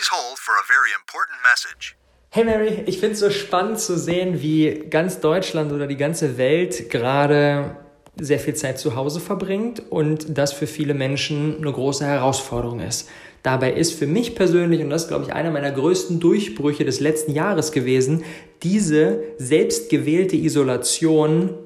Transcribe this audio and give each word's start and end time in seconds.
Please 0.00 0.12
hold 0.12 0.38
for 0.38 0.54
a 0.54 0.64
very 0.66 0.92
important 0.98 1.38
message. 1.42 1.94
Hey 2.30 2.44
Mary, 2.44 2.84
ich 2.86 3.00
finde 3.00 3.14
es 3.14 3.20
so 3.20 3.28
spannend 3.28 3.80
zu 3.80 3.98
sehen, 3.98 4.40
wie 4.40 4.86
ganz 4.88 5.20
Deutschland 5.20 5.72
oder 5.72 5.86
die 5.86 5.98
ganze 5.98 6.38
Welt 6.38 6.88
gerade 6.88 7.76
sehr 8.18 8.38
viel 8.38 8.54
Zeit 8.54 8.78
zu 8.78 8.96
Hause 8.96 9.20
verbringt 9.20 9.82
und 9.90 10.38
das 10.38 10.54
für 10.54 10.66
viele 10.66 10.94
Menschen 10.94 11.58
eine 11.58 11.70
große 11.70 12.06
Herausforderung 12.06 12.80
ist. 12.80 13.10
Dabei 13.42 13.74
ist 13.74 13.92
für 13.92 14.06
mich 14.06 14.34
persönlich, 14.34 14.80
und 14.80 14.88
das 14.88 15.02
ist, 15.02 15.08
glaube 15.08 15.26
ich, 15.26 15.34
einer 15.34 15.50
meiner 15.50 15.70
größten 15.70 16.18
Durchbrüche 16.18 16.86
des 16.86 17.00
letzten 17.00 17.32
Jahres 17.32 17.70
gewesen, 17.70 18.24
diese 18.62 19.22
selbstgewählte 19.36 20.36
Isolation 20.36 21.58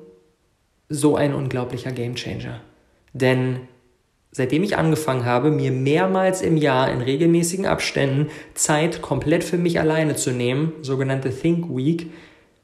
so 0.89 1.15
ein 1.15 1.35
unglaublicher 1.35 1.93
Gamechanger. 1.93 2.63
Denn 3.13 3.69
seitdem 4.35 4.65
ich 4.65 4.77
angefangen 4.77 5.25
habe, 5.25 5.53
mir 5.53 5.71
mehrmals 5.71 6.43
im 6.43 6.57
Jahr 6.57 6.91
in 6.91 7.01
regelmäßigen 7.01 7.67
Abständen 7.67 8.31
Zeit 8.55 9.01
komplett 9.01 9.45
für 9.45 9.57
mich 9.57 9.79
alleine 9.79 10.17
zu 10.17 10.33
nehmen, 10.33 10.73
sogenannte 10.83 11.31
Think 11.31 11.69
Week, 11.75 12.11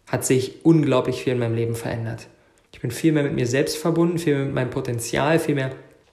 hat 0.08 0.24
sich 0.24 0.64
unglaublich 0.64 1.22
viel 1.22 1.34
in 1.34 1.38
meinem 1.38 1.54
Leben 1.54 1.76
verändert. 1.76 2.26
Ich 2.72 2.80
bin 2.80 2.90
viel 2.90 3.12
mehr 3.12 3.22
mit 3.22 3.34
mir 3.34 3.46
selbst 3.46 3.76
verbunden, 3.76 4.18
viel 4.18 4.34
mehr 4.34 4.44
mit 4.46 4.54
meinem 4.54 4.70
Potenzial, 4.70 5.38
viel 5.38 5.54
mehr 5.54 5.70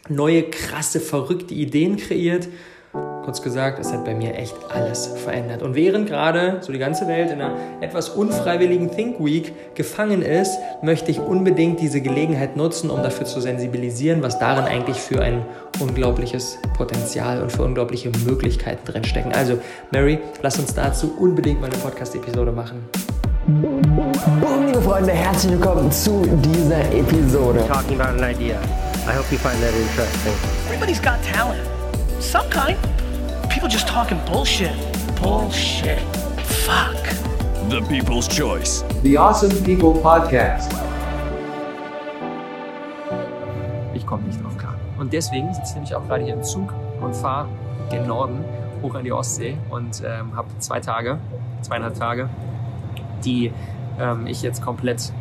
neue, 0.09 0.43
krasse, 0.43 0.99
verrückte 0.99 1.55
Ideen 1.55 1.97
kreiert 1.97 2.47
Kurz 3.27 3.41
gesagt, 3.41 3.77
es 3.79 3.91
hat 3.91 4.05
bei 4.05 4.15
mir 4.15 4.35
echt 4.35 4.55
alles 4.69 5.07
verändert. 5.07 5.61
Und 5.61 5.75
während 5.75 6.07
gerade 6.07 6.59
so 6.61 6.71
die 6.71 6.79
ganze 6.79 7.09
Welt 7.09 7.29
in 7.29 7.41
einer 7.41 7.55
etwas 7.81 8.07
unfreiwilligen 8.07 8.89
Think 8.89 9.19
Week 9.19 9.75
gefangen 9.75 10.21
ist, 10.21 10.57
möchte 10.81 11.11
ich 11.11 11.19
unbedingt 11.19 11.81
diese 11.81 11.99
Gelegenheit 11.99 12.55
nutzen, 12.55 12.89
um 12.89 13.03
dafür 13.03 13.25
zu 13.25 13.41
sensibilisieren, 13.41 14.23
was 14.23 14.39
darin 14.39 14.63
eigentlich 14.63 14.95
für 14.95 15.21
ein 15.21 15.41
unglaubliches 15.79 16.57
Potenzial 16.77 17.41
und 17.41 17.51
für 17.51 17.63
unglaubliche 17.63 18.11
Möglichkeiten 18.25 18.85
drinstecken. 18.85 19.33
Also, 19.33 19.59
Mary, 19.91 20.19
lass 20.41 20.57
uns 20.57 20.73
dazu 20.73 21.13
unbedingt 21.19 21.59
mal 21.59 21.67
eine 21.67 21.77
Podcast-Episode 21.79 22.53
machen. 22.53 22.87
Boom, 23.47 24.65
liebe 24.65 24.81
Freunde, 24.81 25.11
herzlich 25.11 25.53
willkommen 25.53 25.91
zu 25.91 26.25
dieser 26.43 26.81
Episode. 26.93 27.65
Talking 27.67 27.99
about 27.99 28.21
an 28.21 28.29
idea. 28.29 28.59
I 29.05 29.15
hope 29.15 29.31
you 29.31 29.37
find 29.37 29.61
that 29.61 29.73
interesting. 29.73 30.33
Everybody's 30.69 31.01
got 31.01 31.21
talent. 31.23 31.76
Some 32.19 32.49
kind. 32.49 32.77
People 33.49 33.69
just 33.69 33.87
talking 33.87 34.19
bullshit. 34.25 34.71
Bullshit. 35.21 35.99
Fuck. 36.65 36.97
The 37.69 37.81
People's 37.87 38.27
Choice. 38.27 38.83
The 39.03 39.17
Awesome 39.17 39.51
People 39.63 39.93
Podcast. 40.01 40.71
Ich 43.93 44.05
komme 44.05 44.23
nicht 44.23 44.43
drauf 44.43 44.57
klar. 44.57 44.73
Und 44.97 45.13
deswegen 45.13 45.53
sitze 45.53 45.69
ich 45.69 45.75
nämlich 45.75 45.95
auch 45.95 46.07
gerade 46.07 46.23
hier 46.23 46.33
im 46.33 46.43
Zug 46.43 46.73
und 47.01 47.15
fahre 47.15 47.47
gen 47.91 48.07
Norden 48.07 48.43
hoch 48.81 48.95
an 48.95 49.03
die 49.03 49.11
Ostsee 49.11 49.55
und 49.69 50.01
ähm, 50.05 50.35
habe 50.35 50.47
zwei 50.57 50.79
Tage, 50.79 51.19
zweieinhalb 51.61 51.95
Tage, 51.95 52.29
die 53.23 53.53
ähm, 53.99 54.25
ich 54.25 54.41
jetzt 54.41 54.61
komplett 54.63 55.13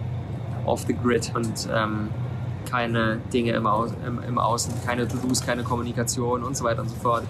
off 0.65 0.85
the 0.87 0.95
grid 0.95 1.31
und 1.35 1.69
ähm, 1.75 2.09
keine 2.67 3.19
Dinge 3.33 3.53
im, 3.53 3.67
Au 3.67 3.87
im, 4.07 4.21
im 4.23 4.39
Außen, 4.39 4.75
keine 4.85 5.09
To-Dos, 5.09 5.45
keine 5.45 5.63
Kommunikation 5.63 6.43
und 6.43 6.57
so 6.57 6.65
weiter 6.65 6.83
und 6.83 6.89
so 6.89 6.97
fort 6.97 7.25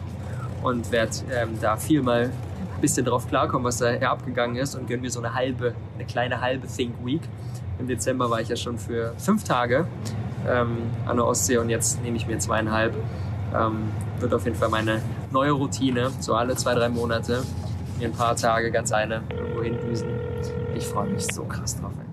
und 0.63 0.91
werde 0.91 1.13
ähm, 1.33 1.51
da 1.61 1.77
viel 1.77 2.03
mal 2.03 2.25
ein 2.25 2.81
bisschen 2.81 3.05
drauf 3.05 3.29
klarkommen, 3.29 3.65
was 3.65 3.79
da 3.79 3.95
abgegangen 3.97 4.57
ist 4.57 4.75
und 4.75 4.89
gönne 4.89 5.03
mir 5.03 5.11
so 5.11 5.21
eine 5.21 5.35
halbe, 5.35 5.75
eine 5.95 6.05
kleine 6.05 6.41
halbe 6.41 6.67
Think 6.67 6.95
Week. 7.05 7.23
Im 7.79 7.87
Dezember 7.87 8.31
war 8.31 8.41
ich 8.41 8.49
ja 8.49 8.57
schon 8.57 8.79
für 8.79 9.15
fünf 9.19 9.45
Tage 9.45 9.87
ähm, 10.49 10.79
an 11.07 11.17
der 11.17 11.27
Ostsee 11.27 11.59
und 11.59 11.69
jetzt 11.69 12.03
nehme 12.03 12.17
ich 12.17 12.27
mir 12.27 12.39
zweieinhalb. 12.39 12.95
Ähm, 13.55 13.91
wird 14.19 14.35
auf 14.35 14.45
jeden 14.45 14.57
Fall 14.57 14.71
meine 14.71 15.01
neue 15.31 15.53
Routine, 15.53 16.11
so 16.21 16.35
alle 16.35 16.57
zwei, 16.57 16.75
drei 16.75 16.89
Monate, 16.89 17.43
mir 17.99 18.09
ein 18.09 18.13
paar 18.13 18.35
Tage 18.35 18.71
ganz 18.71 18.93
eine 18.93 19.23
irgendwo 19.31 19.63
hindüsen. 19.63 20.09
Ich 20.75 20.87
freue 20.87 21.09
mich 21.09 21.27
so 21.27 21.45
krass 21.45 21.77
drauf. 21.81 21.93
Ey. 21.99 22.06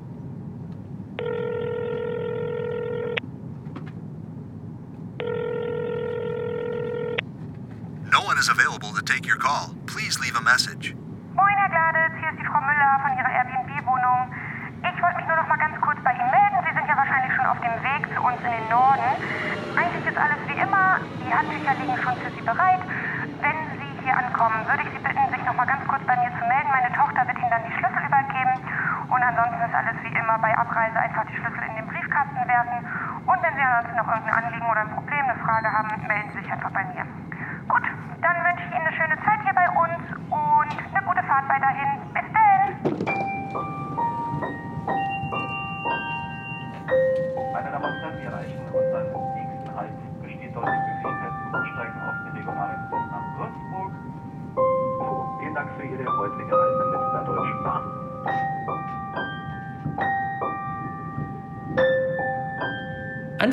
Is 8.44 8.50
available 8.50 8.92
to 8.92 9.02
take 9.02 9.26
your 9.26 9.40
call. 9.40 9.72
Please 9.88 10.20
leave 10.20 10.36
a 10.36 10.44
message. 10.44 10.92
Moin, 11.32 11.56
Herr 11.56 11.72
Gladitz, 11.72 12.12
hier 12.20 12.28
ist 12.28 12.40
die 12.44 12.48
Frau 12.52 12.60
Müller 12.60 13.00
von 13.00 13.16
Ihrer 13.16 13.32
Airbnb-Wohnung. 13.40 14.36
Ich 14.84 15.00
wollte 15.00 15.16
mich 15.16 15.28
nur 15.32 15.38
noch 15.38 15.48
mal 15.48 15.56
ganz 15.56 15.80
kurz 15.80 15.96
bei 16.04 16.12
Ihnen 16.12 16.28
melden. 16.28 16.60
Sie 16.68 16.76
sind 16.76 16.84
ja 16.84 16.98
wahrscheinlich 16.98 17.32
schon 17.40 17.46
auf 17.48 17.56
dem 17.64 17.72
Weg 17.80 18.04
zu 18.12 18.20
uns 18.20 18.36
in 18.44 18.52
den 18.52 18.68
Norden. 18.68 19.16
Eigentlich 19.80 20.04
ist 20.12 20.20
alles 20.20 20.44
wie 20.52 20.60
immer. 20.60 21.00
Die 21.24 21.32
Handtücher 21.32 21.72
liegen 21.80 21.96
schon 22.04 22.20
für 22.20 22.32
Sie 22.36 22.44
bereit. 22.44 22.84
Wenn 23.40 23.60
Sie 23.80 23.92
hier 24.04 24.12
ankommen, 24.12 24.60
würde 24.68 24.84
ich 24.84 24.92
Sie 24.92 25.00
bitten, 25.00 25.13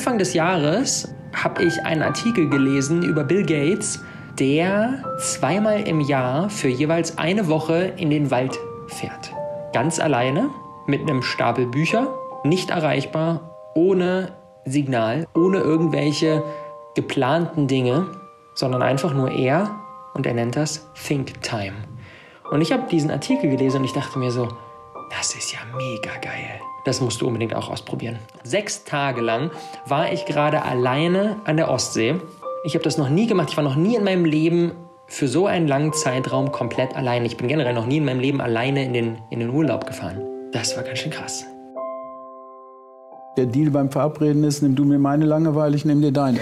Anfang 0.00 0.16
des 0.16 0.32
Jahres 0.32 1.14
habe 1.34 1.62
ich 1.62 1.82
einen 1.84 2.02
Artikel 2.02 2.48
gelesen 2.48 3.02
über 3.02 3.22
Bill 3.22 3.44
Gates, 3.44 4.02
der 4.38 5.04
zweimal 5.18 5.86
im 5.86 6.00
Jahr 6.00 6.48
für 6.48 6.68
jeweils 6.68 7.18
eine 7.18 7.48
Woche 7.48 7.92
in 7.98 8.08
den 8.08 8.30
Wald 8.30 8.58
fährt. 8.86 9.30
Ganz 9.74 10.00
alleine, 10.00 10.48
mit 10.86 11.02
einem 11.02 11.22
Stapel 11.22 11.66
Bücher, 11.66 12.14
nicht 12.44 12.70
erreichbar, 12.70 13.50
ohne 13.74 14.32
Signal, 14.64 15.26
ohne 15.34 15.58
irgendwelche 15.58 16.44
geplanten 16.94 17.66
Dinge, 17.66 18.06
sondern 18.54 18.80
einfach 18.80 19.12
nur 19.12 19.30
er 19.30 19.70
und 20.14 20.24
er 20.24 20.32
nennt 20.32 20.56
das 20.56 20.88
Think 20.94 21.42
Time. 21.42 21.76
Und 22.50 22.62
ich 22.62 22.72
habe 22.72 22.88
diesen 22.90 23.10
Artikel 23.10 23.50
gelesen 23.50 23.80
und 23.80 23.84
ich 23.84 23.92
dachte 23.92 24.18
mir 24.18 24.30
so, 24.30 24.48
das 25.10 25.34
ist 25.34 25.52
ja 25.52 25.58
mega 25.76 26.16
geil. 26.20 26.60
Das 26.84 27.00
musst 27.00 27.20
du 27.20 27.26
unbedingt 27.26 27.54
auch 27.54 27.68
ausprobieren. 27.68 28.18
Sechs 28.42 28.84
Tage 28.84 29.20
lang 29.20 29.50
war 29.86 30.12
ich 30.12 30.24
gerade 30.24 30.62
alleine 30.62 31.36
an 31.44 31.56
der 31.56 31.70
Ostsee. 31.70 32.16
Ich 32.64 32.74
habe 32.74 32.84
das 32.84 32.96
noch 32.96 33.08
nie 33.08 33.26
gemacht. 33.26 33.48
Ich 33.50 33.56
war 33.56 33.64
noch 33.64 33.76
nie 33.76 33.96
in 33.96 34.04
meinem 34.04 34.24
Leben 34.24 34.72
für 35.06 35.28
so 35.28 35.46
einen 35.46 35.66
langen 35.66 35.92
Zeitraum 35.92 36.52
komplett 36.52 36.96
alleine. 36.96 37.26
Ich 37.26 37.36
bin 37.36 37.48
generell 37.48 37.74
noch 37.74 37.86
nie 37.86 37.98
in 37.98 38.04
meinem 38.04 38.20
Leben 38.20 38.40
alleine 38.40 38.84
in 38.84 38.92
den, 38.92 39.18
in 39.30 39.40
den 39.40 39.50
Urlaub 39.50 39.86
gefahren. 39.86 40.22
Das 40.52 40.76
war 40.76 40.84
ganz 40.84 41.00
schön 41.00 41.10
krass. 41.10 41.44
Der 43.36 43.46
Deal 43.46 43.70
beim 43.70 43.90
Verabreden 43.90 44.44
ist, 44.44 44.62
nimm 44.62 44.74
du 44.74 44.84
mir 44.84 44.98
meine 44.98 45.24
Langeweile, 45.24 45.76
ich 45.76 45.84
nehme 45.84 46.00
dir 46.00 46.12
deine. 46.12 46.40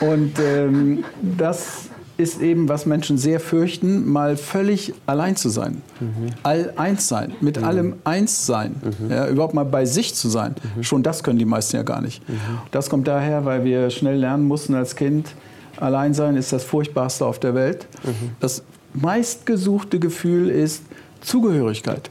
Und 0.00 0.38
ähm, 0.38 1.04
das 1.20 1.89
ist 2.20 2.40
eben, 2.42 2.68
was 2.68 2.84
Menschen 2.84 3.16
sehr 3.16 3.40
fürchten, 3.40 4.06
mal 4.06 4.36
völlig 4.36 4.92
allein 5.06 5.36
zu 5.36 5.48
sein. 5.48 5.80
Mhm. 6.00 6.26
All 6.42 6.72
eins 6.76 7.08
sein, 7.08 7.32
mit 7.40 7.58
mhm. 7.58 7.64
allem 7.64 7.94
eins 8.04 8.46
sein. 8.46 8.76
Mhm. 8.82 9.10
Ja, 9.10 9.26
überhaupt 9.26 9.54
mal 9.54 9.64
bei 9.64 9.86
sich 9.86 10.14
zu 10.14 10.28
sein. 10.28 10.54
Mhm. 10.76 10.82
Schon 10.82 11.02
das 11.02 11.22
können 11.22 11.38
die 11.38 11.46
meisten 11.46 11.76
ja 11.76 11.82
gar 11.82 12.02
nicht. 12.02 12.28
Mhm. 12.28 12.34
Das 12.70 12.90
kommt 12.90 13.08
daher, 13.08 13.46
weil 13.46 13.64
wir 13.64 13.88
schnell 13.88 14.18
lernen 14.18 14.46
mussten 14.46 14.74
als 14.74 14.96
Kind, 14.96 15.34
allein 15.78 16.12
sein 16.12 16.36
ist 16.36 16.52
das 16.52 16.62
Furchtbarste 16.62 17.24
auf 17.24 17.38
der 17.38 17.54
Welt. 17.54 17.86
Mhm. 18.04 18.32
Das 18.38 18.62
meistgesuchte 18.92 19.98
Gefühl 19.98 20.50
ist 20.50 20.82
Zugehörigkeit. 21.22 22.10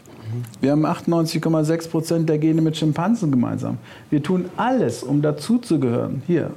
Wir 0.61 0.71
haben 0.71 0.85
98,6 0.85 1.89
Prozent 1.89 2.29
der 2.29 2.37
Gene 2.37 2.61
mit 2.61 2.77
Schimpansen 2.77 3.31
gemeinsam. 3.31 3.77
Wir 4.09 4.21
tun 4.21 4.45
alles, 4.57 5.03
um 5.03 5.21
dazuzugehören. 5.21 6.21
Hier, 6.27 6.51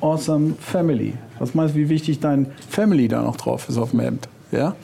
Awesome 0.00 0.54
Family. 0.60 1.14
Was 1.38 1.54
meinst 1.54 1.74
du, 1.74 1.78
wie 1.78 1.88
wichtig 1.88 2.20
dein 2.20 2.46
Family 2.68 3.08
da 3.08 3.22
noch 3.22 3.36
drauf 3.36 3.68
ist 3.68 3.78
auf 3.78 3.90
dem 3.90 4.00
Hemd? 4.00 4.28
Ja? 4.52 4.74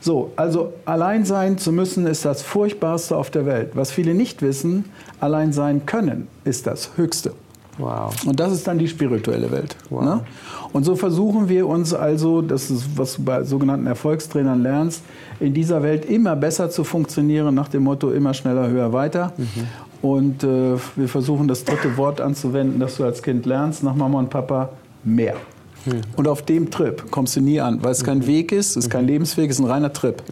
So, 0.00 0.32
also 0.36 0.72
allein 0.84 1.24
sein 1.24 1.56
zu 1.56 1.72
müssen 1.72 2.06
ist 2.06 2.24
das 2.24 2.42
Furchtbarste 2.42 3.16
auf 3.16 3.30
der 3.30 3.46
Welt. 3.46 3.70
Was 3.74 3.90
viele 3.90 4.14
nicht 4.14 4.42
wissen, 4.42 4.84
allein 5.18 5.52
sein 5.52 5.86
können 5.86 6.28
ist 6.44 6.66
das 6.66 6.90
Höchste. 6.96 7.32
Wow. 7.78 8.14
Und 8.26 8.38
das 8.38 8.52
ist 8.52 8.66
dann 8.66 8.78
die 8.78 8.86
spirituelle 8.86 9.50
Welt. 9.50 9.76
Wow. 9.90 10.02
Ne? 10.04 10.20
Und 10.72 10.84
so 10.84 10.94
versuchen 10.94 11.48
wir 11.48 11.66
uns 11.66 11.92
also, 11.92 12.42
das 12.42 12.70
ist, 12.70 12.96
was 12.96 13.16
du 13.16 13.24
bei 13.24 13.42
sogenannten 13.44 13.86
Erfolgstrainern 13.86 14.62
lernst, 14.62 15.02
in 15.40 15.54
dieser 15.54 15.82
Welt 15.82 16.04
immer 16.04 16.36
besser 16.36 16.70
zu 16.70 16.84
funktionieren, 16.84 17.54
nach 17.54 17.68
dem 17.68 17.84
Motto 17.84 18.10
immer 18.10 18.34
schneller, 18.34 18.68
höher, 18.68 18.92
weiter. 18.92 19.32
Mhm. 19.36 19.66
Und 20.04 20.44
äh, 20.44 20.76
wir 20.96 21.08
versuchen 21.08 21.48
das 21.48 21.64
dritte 21.64 21.96
Wort 21.96 22.20
anzuwenden, 22.20 22.78
das 22.78 22.98
du 22.98 23.04
als 23.04 23.22
Kind 23.22 23.46
lernst, 23.46 23.82
nach 23.82 23.94
Mama 23.94 24.18
und 24.18 24.28
Papa, 24.28 24.68
mehr. 25.02 25.34
Und 26.16 26.28
auf 26.28 26.42
dem 26.42 26.70
Trip 26.70 27.10
kommst 27.10 27.36
du 27.36 27.40
nie 27.40 27.60
an, 27.60 27.82
weil 27.82 27.92
es 27.92 28.04
kein 28.04 28.26
Weg 28.26 28.52
ist, 28.52 28.70
es 28.70 28.84
ist 28.84 28.90
kein 28.90 29.06
Lebensweg, 29.06 29.50
es 29.50 29.58
ist 29.58 29.64
ein 29.64 29.70
reiner 29.70 29.92
Trip. 29.92 30.22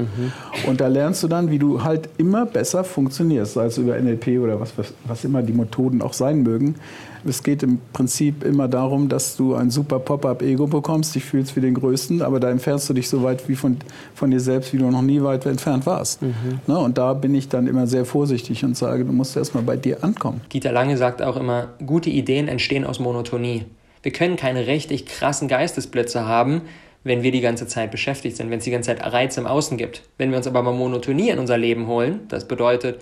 Und 0.66 0.81
da 0.81 0.88
lernst 0.88 1.22
du 1.22 1.28
dann, 1.28 1.50
wie 1.50 1.58
du 1.58 1.82
halt 1.82 2.08
immer 2.19 2.46
besser 2.46 2.84
funktionierst, 2.84 3.54
sei 3.54 3.66
es 3.66 3.78
über 3.78 3.99
NLP 3.99 4.40
oder 4.40 4.60
was, 4.60 4.72
was, 5.04 5.25
immer 5.25 5.43
die 5.43 5.52
Methoden 5.52 6.02
auch 6.02 6.12
sein 6.12 6.43
mögen. 6.43 6.76
Es 7.25 7.44
geht 7.44 7.62
im 7.62 7.78
Prinzip 7.93 8.43
immer 8.43 8.66
darum, 8.66 9.08
dass 9.08 9.37
du 9.37 9.54
ein 9.54 9.70
super 9.70 10.00
Pop-up-Ego 10.00 10.66
bekommst, 10.66 11.14
dich 11.14 11.25
fühlst 11.25 11.55
wie 11.55 11.60
den 11.60 11.75
Größten, 11.75 12.20
aber 12.20 12.40
da 12.40 12.50
entfernst 12.50 12.88
du 12.88 12.94
dich 12.94 13.08
so 13.08 13.22
weit 13.22 13.48
wie 13.48 13.55
von, 13.55 13.76
von 14.14 14.31
dir 14.31 14.40
selbst, 14.40 14.72
wie 14.72 14.78
du 14.78 14.90
noch 14.90 15.02
nie 15.02 15.22
weit 15.22 15.46
entfernt 15.46 15.87
warst. 15.87 16.20
Ne? 16.66 16.78
Und 16.78 16.98
da 16.98 17.14
bin 17.14 17.34
ich 17.34 17.48
dann 17.48 17.69
immer 17.69 17.87
sehr 17.87 18.05
vorsichtig 18.05 18.64
und 18.64 18.76
sage, 18.76 19.05
du 19.05 19.12
musst 19.12 19.37
erst 19.37 19.55
mal 19.55 19.62
bei 19.62 19.76
dir 19.76 20.02
ankommen. 20.02 20.40
Dieter 20.52 20.72
Lange 20.72 20.96
sagt 20.96 21.22
auch 21.22 21.37
immer, 21.37 21.69
gute 21.87 22.10
Ideen 22.10 22.48
entstehen 22.48 22.84
aus 22.84 22.98
Monotonie. 22.98 23.66
Wir 24.02 24.12
können 24.12 24.37
keine 24.37 24.66
richtig 24.66 25.06
krassen 25.06 25.49
Geistesblitze 25.49 26.26
haben, 26.26 26.62
wenn 27.04 27.22
wir 27.22 27.32
die 27.32 27.40
ganze 27.40 27.66
Zeit 27.66 27.90
beschäftigt 27.90 28.37
sind, 28.37 28.50
wenn 28.50 28.58
es 28.58 28.64
die 28.64 28.70
ganze 28.70 28.88
Zeit 28.94 29.12
Reize 29.12 29.40
im 29.40 29.46
Außen 29.46 29.76
gibt. 29.76 30.02
Wenn 30.19 30.31
wir 30.31 30.37
uns 30.37 30.46
aber 30.46 30.62
mal 30.62 30.72
Monotonie 30.72 31.31
in 31.31 31.38
unser 31.38 31.58
Leben 31.58 31.87
holen, 31.87 32.20
das 32.28 32.46
bedeutet, 32.46 33.00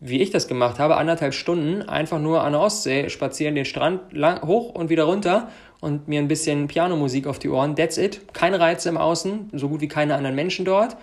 wie 0.00 0.20
ich 0.20 0.30
das 0.30 0.48
gemacht 0.48 0.78
habe, 0.78 0.96
anderthalb 0.96 1.34
Stunden 1.34 1.82
einfach 1.82 2.18
nur 2.18 2.42
an 2.42 2.52
der 2.52 2.60
Ostsee 2.60 3.08
spazieren, 3.08 3.54
den 3.54 3.64
Strand 3.64 4.12
lang, 4.12 4.42
hoch 4.42 4.74
und 4.74 4.90
wieder 4.90 5.04
runter 5.04 5.48
und 5.80 6.08
mir 6.08 6.20
ein 6.20 6.28
bisschen 6.28 6.66
Pianomusik 6.66 7.26
auf 7.26 7.38
die 7.38 7.48
Ohren. 7.48 7.76
That's 7.76 7.98
it. 7.98 8.20
Keine 8.32 8.58
Reize 8.58 8.88
im 8.88 8.96
Außen, 8.96 9.50
so 9.52 9.68
gut 9.68 9.80
wie 9.80 9.88
keine 9.88 10.14
anderen 10.14 10.34
Menschen 10.34 10.64
dort. 10.64 10.96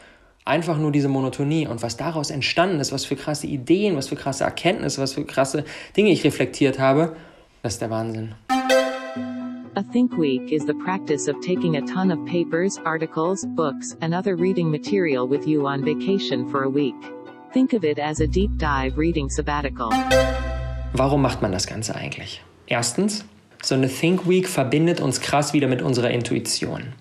Einfach 0.46 0.78
nur 0.78 0.92
diese 0.92 1.10
Monotonie. 1.10 1.68
Und 1.68 1.84
was 1.84 1.98
daraus 1.98 2.32
entstanden 2.32 2.80
ist, 2.80 2.92
was 2.92 3.06
für 3.06 3.16
krasse 3.16 3.46
Ideen, 3.46 3.96
was 3.96 4.08
für 4.08 4.16
krasse 4.16 4.44
Erkenntnisse, 4.44 5.02
was 5.02 5.14
für 5.14 5.26
krasse 5.26 5.64
Dinge 5.96 6.12
ich 6.12 6.24
reflektiert 6.24 6.80
habe, 6.80 7.16
das 7.62 7.74
ist 7.74 7.82
der 7.82 7.90
Wahnsinn. 7.90 8.34
A 9.80 9.84
Think 9.94 10.18
Week 10.18 10.52
is 10.52 10.66
the 10.66 10.74
practice 10.74 11.30
of 11.30 11.40
taking 11.40 11.78
a 11.78 11.82
ton 11.82 12.12
of 12.12 12.20
papers, 12.26 12.78
articles, 12.84 13.46
books, 13.56 13.96
and 14.02 14.14
other 14.14 14.36
reading 14.36 14.70
material 14.70 15.26
with 15.26 15.48
you 15.48 15.66
on 15.68 15.86
vacation 15.86 16.50
for 16.50 16.64
a 16.64 16.70
week. 16.70 16.98
Think 17.54 17.72
of 17.72 17.86
it 17.86 17.98
as 17.98 18.20
a 18.20 18.28
deep 18.28 18.52
dive 18.58 18.98
reading 18.98 19.30
sabbatical. 19.30 19.90
Warum 20.92 21.22
macht 21.22 21.42
man 21.42 21.54
das 21.54 21.66
Ganze 21.66 21.96
eigentlich? 21.96 22.42
Erstens, 22.68 23.24
so 23.64 23.74
eine 23.74 23.88
Think 23.88 24.28
Week 24.28 24.50
verbindet 24.50 25.00
uns 25.00 25.22
krass 25.22 25.54
wieder 25.54 25.70
mit 25.70 25.82
unserer 25.82 26.12
Intuition. 26.12 26.92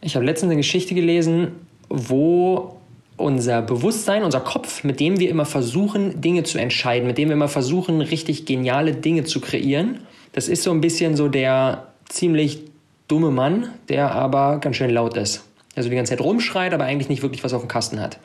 Ich 0.00 0.14
habe 0.14 0.24
letztens 0.24 0.52
eine 0.52 0.60
Geschichte 0.60 0.94
gelesen, 0.94 1.66
wo 1.88 2.78
unser 3.16 3.60
Bewusstsein, 3.60 4.22
unser 4.22 4.40
Kopf, 4.40 4.84
mit 4.84 5.00
dem 5.00 5.18
wir 5.18 5.28
immer 5.28 5.46
versuchen, 5.46 6.20
Dinge 6.20 6.44
zu 6.44 6.58
entscheiden, 6.58 7.08
mit 7.08 7.18
dem 7.18 7.28
wir 7.28 7.34
immer 7.34 7.48
versuchen, 7.48 8.02
richtig 8.02 8.46
geniale 8.46 8.92
Dinge 8.92 9.24
zu 9.24 9.40
kreieren, 9.40 10.06
das 10.32 10.48
ist 10.48 10.62
so 10.62 10.70
ein 10.70 10.80
bisschen 10.80 11.16
so 11.16 11.28
der 11.28 11.88
ziemlich 12.08 12.60
dumme 13.08 13.30
Mann, 13.30 13.70
der 13.88 14.12
aber 14.12 14.58
ganz 14.58 14.76
schön 14.76 14.90
laut 14.90 15.16
ist. 15.16 15.44
Also 15.76 15.88
die 15.88 15.96
ganze 15.96 16.10
Zeit 16.10 16.20
rumschreit, 16.20 16.74
aber 16.74 16.84
eigentlich 16.84 17.08
nicht 17.08 17.22
wirklich 17.22 17.44
was 17.44 17.52
auf 17.52 17.62
dem 17.62 17.68
Kasten 17.68 18.00
hat. 18.00 18.18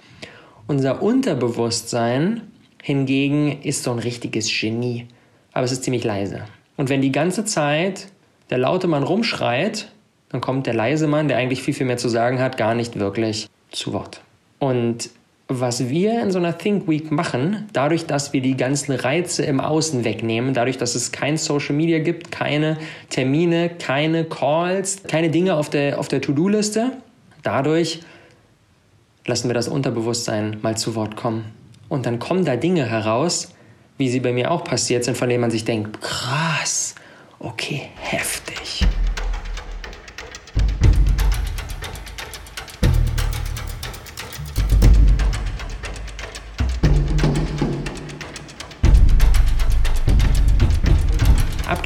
Unser 0.67 1.01
Unterbewusstsein 1.01 2.41
hingegen 2.81 3.61
ist 3.61 3.83
so 3.83 3.91
ein 3.91 3.99
richtiges 3.99 4.49
Genie, 4.49 5.07
aber 5.53 5.65
es 5.65 5.71
ist 5.71 5.83
ziemlich 5.83 6.03
leise. 6.03 6.45
Und 6.75 6.89
wenn 6.89 7.01
die 7.01 7.11
ganze 7.11 7.45
Zeit 7.45 8.07
der 8.49 8.57
laute 8.57 8.87
Mann 8.87 9.03
rumschreit, 9.03 9.91
dann 10.29 10.41
kommt 10.41 10.67
der 10.67 10.73
leise 10.73 11.07
Mann, 11.07 11.27
der 11.27 11.37
eigentlich 11.37 11.63
viel, 11.63 11.73
viel 11.73 11.85
mehr 11.85 11.97
zu 11.97 12.09
sagen 12.09 12.39
hat, 12.39 12.57
gar 12.57 12.75
nicht 12.75 12.99
wirklich 12.99 13.47
zu 13.71 13.93
Wort. 13.93 14.21
Und 14.59 15.09
was 15.47 15.89
wir 15.89 16.21
in 16.21 16.31
so 16.31 16.39
einer 16.39 16.57
Think 16.57 16.87
Week 16.89 17.09
machen, 17.09 17.69
dadurch, 17.71 18.05
dass 18.05 18.33
wir 18.33 18.41
die 18.41 18.57
ganzen 18.57 18.93
Reize 18.93 19.43
im 19.43 19.61
Außen 19.61 20.03
wegnehmen, 20.03 20.53
dadurch, 20.53 20.77
dass 20.77 20.95
es 20.95 21.11
kein 21.11 21.37
Social 21.37 21.73
Media 21.73 21.99
gibt, 21.99 22.31
keine 22.31 22.77
Termine, 23.09 23.69
keine 23.69 24.25
Calls, 24.25 25.03
keine 25.03 25.29
Dinge 25.29 25.55
auf 25.55 25.69
der, 25.69 25.99
auf 25.99 26.09
der 26.09 26.21
To-Do-Liste, 26.21 26.91
dadurch 27.43 28.01
lassen 29.25 29.47
wir 29.49 29.53
das 29.53 29.67
Unterbewusstsein 29.67 30.57
mal 30.61 30.77
zu 30.77 30.95
Wort 30.95 31.15
kommen. 31.15 31.45
Und 31.89 32.05
dann 32.05 32.19
kommen 32.19 32.43
da 32.43 32.57
Dinge 32.57 32.85
heraus, 32.85 33.53
wie 33.97 34.09
sie 34.09 34.19
bei 34.19 34.33
mir 34.33 34.51
auch 34.51 34.63
passiert 34.63 35.05
sind, 35.05 35.17
von 35.17 35.29
denen 35.29 35.41
man 35.41 35.51
sich 35.51 35.63
denkt, 35.63 36.01
krass, 36.01 36.95
okay, 37.39 37.83
heftig. 37.99 38.46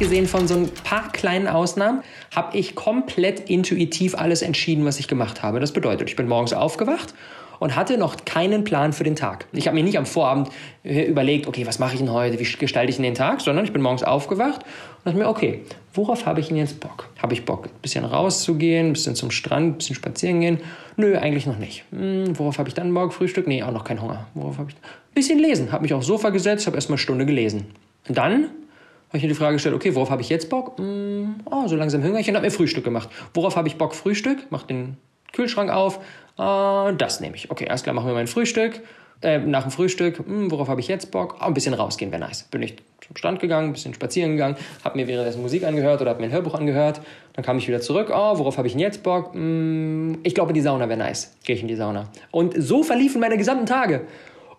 Abgesehen 0.02 0.26
von 0.26 0.48
so 0.48 0.54
ein 0.54 0.68
paar 0.82 1.12
kleinen 1.12 1.46
Ausnahmen 1.46 2.02
habe 2.34 2.58
ich 2.58 2.74
komplett 2.74 3.48
intuitiv 3.48 4.16
alles 4.16 4.42
entschieden, 4.42 4.84
was 4.84 4.98
ich 4.98 5.06
gemacht 5.06 5.44
habe. 5.44 5.60
Das 5.60 5.70
bedeutet, 5.70 6.08
ich 6.08 6.16
bin 6.16 6.26
morgens 6.26 6.52
aufgewacht 6.52 7.14
und 7.60 7.76
hatte 7.76 7.96
noch 7.96 8.24
keinen 8.24 8.64
Plan 8.64 8.92
für 8.92 9.04
den 9.04 9.14
Tag. 9.14 9.46
Ich 9.52 9.68
habe 9.68 9.76
mir 9.76 9.84
nicht 9.84 9.98
am 9.98 10.04
Vorabend 10.04 10.48
überlegt, 10.82 11.46
okay, 11.46 11.68
was 11.68 11.78
mache 11.78 11.92
ich 11.92 12.00
denn 12.00 12.10
heute, 12.10 12.40
wie 12.40 12.42
gestalte 12.42 12.90
ich 12.90 12.96
denn 12.96 13.04
den 13.04 13.14
Tag, 13.14 13.42
sondern 13.42 13.64
ich 13.64 13.72
bin 13.72 13.80
morgens 13.80 14.02
aufgewacht 14.02 14.64
und 14.64 15.04
dachte 15.04 15.18
mir, 15.18 15.28
okay, 15.28 15.60
worauf 15.94 16.26
habe 16.26 16.40
ich 16.40 16.48
denn 16.48 16.56
jetzt 16.56 16.80
Bock? 16.80 17.08
Habe 17.22 17.34
ich 17.34 17.44
Bock, 17.44 17.66
ein 17.66 17.80
bisschen 17.80 18.04
rauszugehen, 18.04 18.88
ein 18.88 18.92
bisschen 18.94 19.14
zum 19.14 19.30
Strand, 19.30 19.66
ein 19.68 19.78
bisschen 19.78 19.94
spazieren 19.94 20.40
gehen? 20.40 20.58
Nö, 20.96 21.16
eigentlich 21.16 21.46
noch 21.46 21.58
nicht. 21.58 21.84
Hm, 21.92 22.36
worauf 22.36 22.58
habe 22.58 22.68
ich 22.68 22.74
dann 22.74 22.92
Bock? 22.92 23.12
Frühstück? 23.12 23.46
Nee, 23.46 23.62
auch 23.62 23.70
noch 23.70 23.84
kein 23.84 24.02
Hunger. 24.02 24.26
Worauf 24.34 24.58
habe 24.58 24.70
ich? 24.70 24.74
Ein 24.74 25.14
bisschen 25.14 25.38
lesen. 25.38 25.70
Habe 25.70 25.82
mich 25.82 25.94
aufs 25.94 26.08
Sofa 26.08 26.30
gesetzt, 26.30 26.66
habe 26.66 26.76
erstmal 26.76 26.96
eine 26.96 27.02
Stunde 27.02 27.24
gelesen. 27.24 27.66
Und 28.08 28.18
dann 28.18 28.48
habe 29.12 29.18
ich 29.18 29.24
mir 29.24 29.28
die 29.28 29.34
Frage 29.34 29.56
gestellt, 29.56 29.74
okay, 29.74 29.94
worauf 29.94 30.08
habe 30.08 30.22
ich 30.22 30.30
jetzt 30.30 30.48
Bock? 30.48 30.78
Mm, 30.78 31.34
oh, 31.44 31.68
so 31.68 31.76
langsam 31.76 32.02
Hüngerchen, 32.02 32.34
habe 32.34 32.46
mir 32.46 32.50
Frühstück 32.50 32.82
gemacht. 32.82 33.10
Worauf 33.34 33.56
habe 33.56 33.68
ich 33.68 33.76
Bock? 33.76 33.94
Frühstück, 33.94 34.46
mach 34.48 34.62
den 34.62 34.96
Kühlschrank 35.34 35.70
auf, 35.70 35.98
äh, 36.38 36.94
das 36.96 37.20
nehme 37.20 37.36
ich. 37.36 37.50
Okay, 37.50 37.66
erst 37.68 37.84
klar, 37.84 37.94
machen 37.94 38.06
wir 38.06 38.14
mein 38.14 38.26
Frühstück. 38.26 38.80
Äh, 39.20 39.40
nach 39.40 39.64
dem 39.64 39.70
Frühstück, 39.70 40.26
mh, 40.26 40.50
worauf 40.50 40.68
habe 40.68 40.80
ich 40.80 40.88
jetzt 40.88 41.10
Bock? 41.10 41.36
Oh, 41.42 41.44
ein 41.44 41.52
bisschen 41.52 41.74
rausgehen 41.74 42.10
wäre 42.10 42.22
nice. 42.22 42.44
Bin 42.44 42.62
ich 42.62 42.76
zum 43.06 43.14
Strand 43.14 43.40
gegangen, 43.40 43.68
ein 43.68 43.72
bisschen 43.74 43.92
spazieren 43.92 44.32
gegangen, 44.32 44.56
habe 44.82 44.96
mir 44.96 45.06
währenddessen 45.06 45.42
Musik 45.42 45.64
angehört 45.64 46.00
oder 46.00 46.08
habe 46.08 46.20
mir 46.20 46.28
ein 46.28 46.32
Hörbuch 46.32 46.54
angehört. 46.54 47.02
Dann 47.34 47.44
kam 47.44 47.58
ich 47.58 47.68
wieder 47.68 47.82
zurück. 47.82 48.10
Oh, 48.10 48.38
worauf 48.38 48.56
habe 48.56 48.66
ich 48.66 48.72
denn 48.72 48.80
jetzt 48.80 49.02
Bock? 49.02 49.34
Mh, 49.34 50.20
ich 50.22 50.34
glaube, 50.34 50.54
die 50.54 50.62
Sauna 50.62 50.88
wäre 50.88 50.98
nice. 50.98 51.36
Gehe 51.44 51.54
ich 51.54 51.60
in 51.60 51.68
die 51.68 51.76
Sauna. 51.76 52.08
Und 52.30 52.54
so 52.56 52.82
verliefen 52.82 53.20
meine 53.20 53.36
gesamten 53.36 53.66
Tage. 53.66 54.06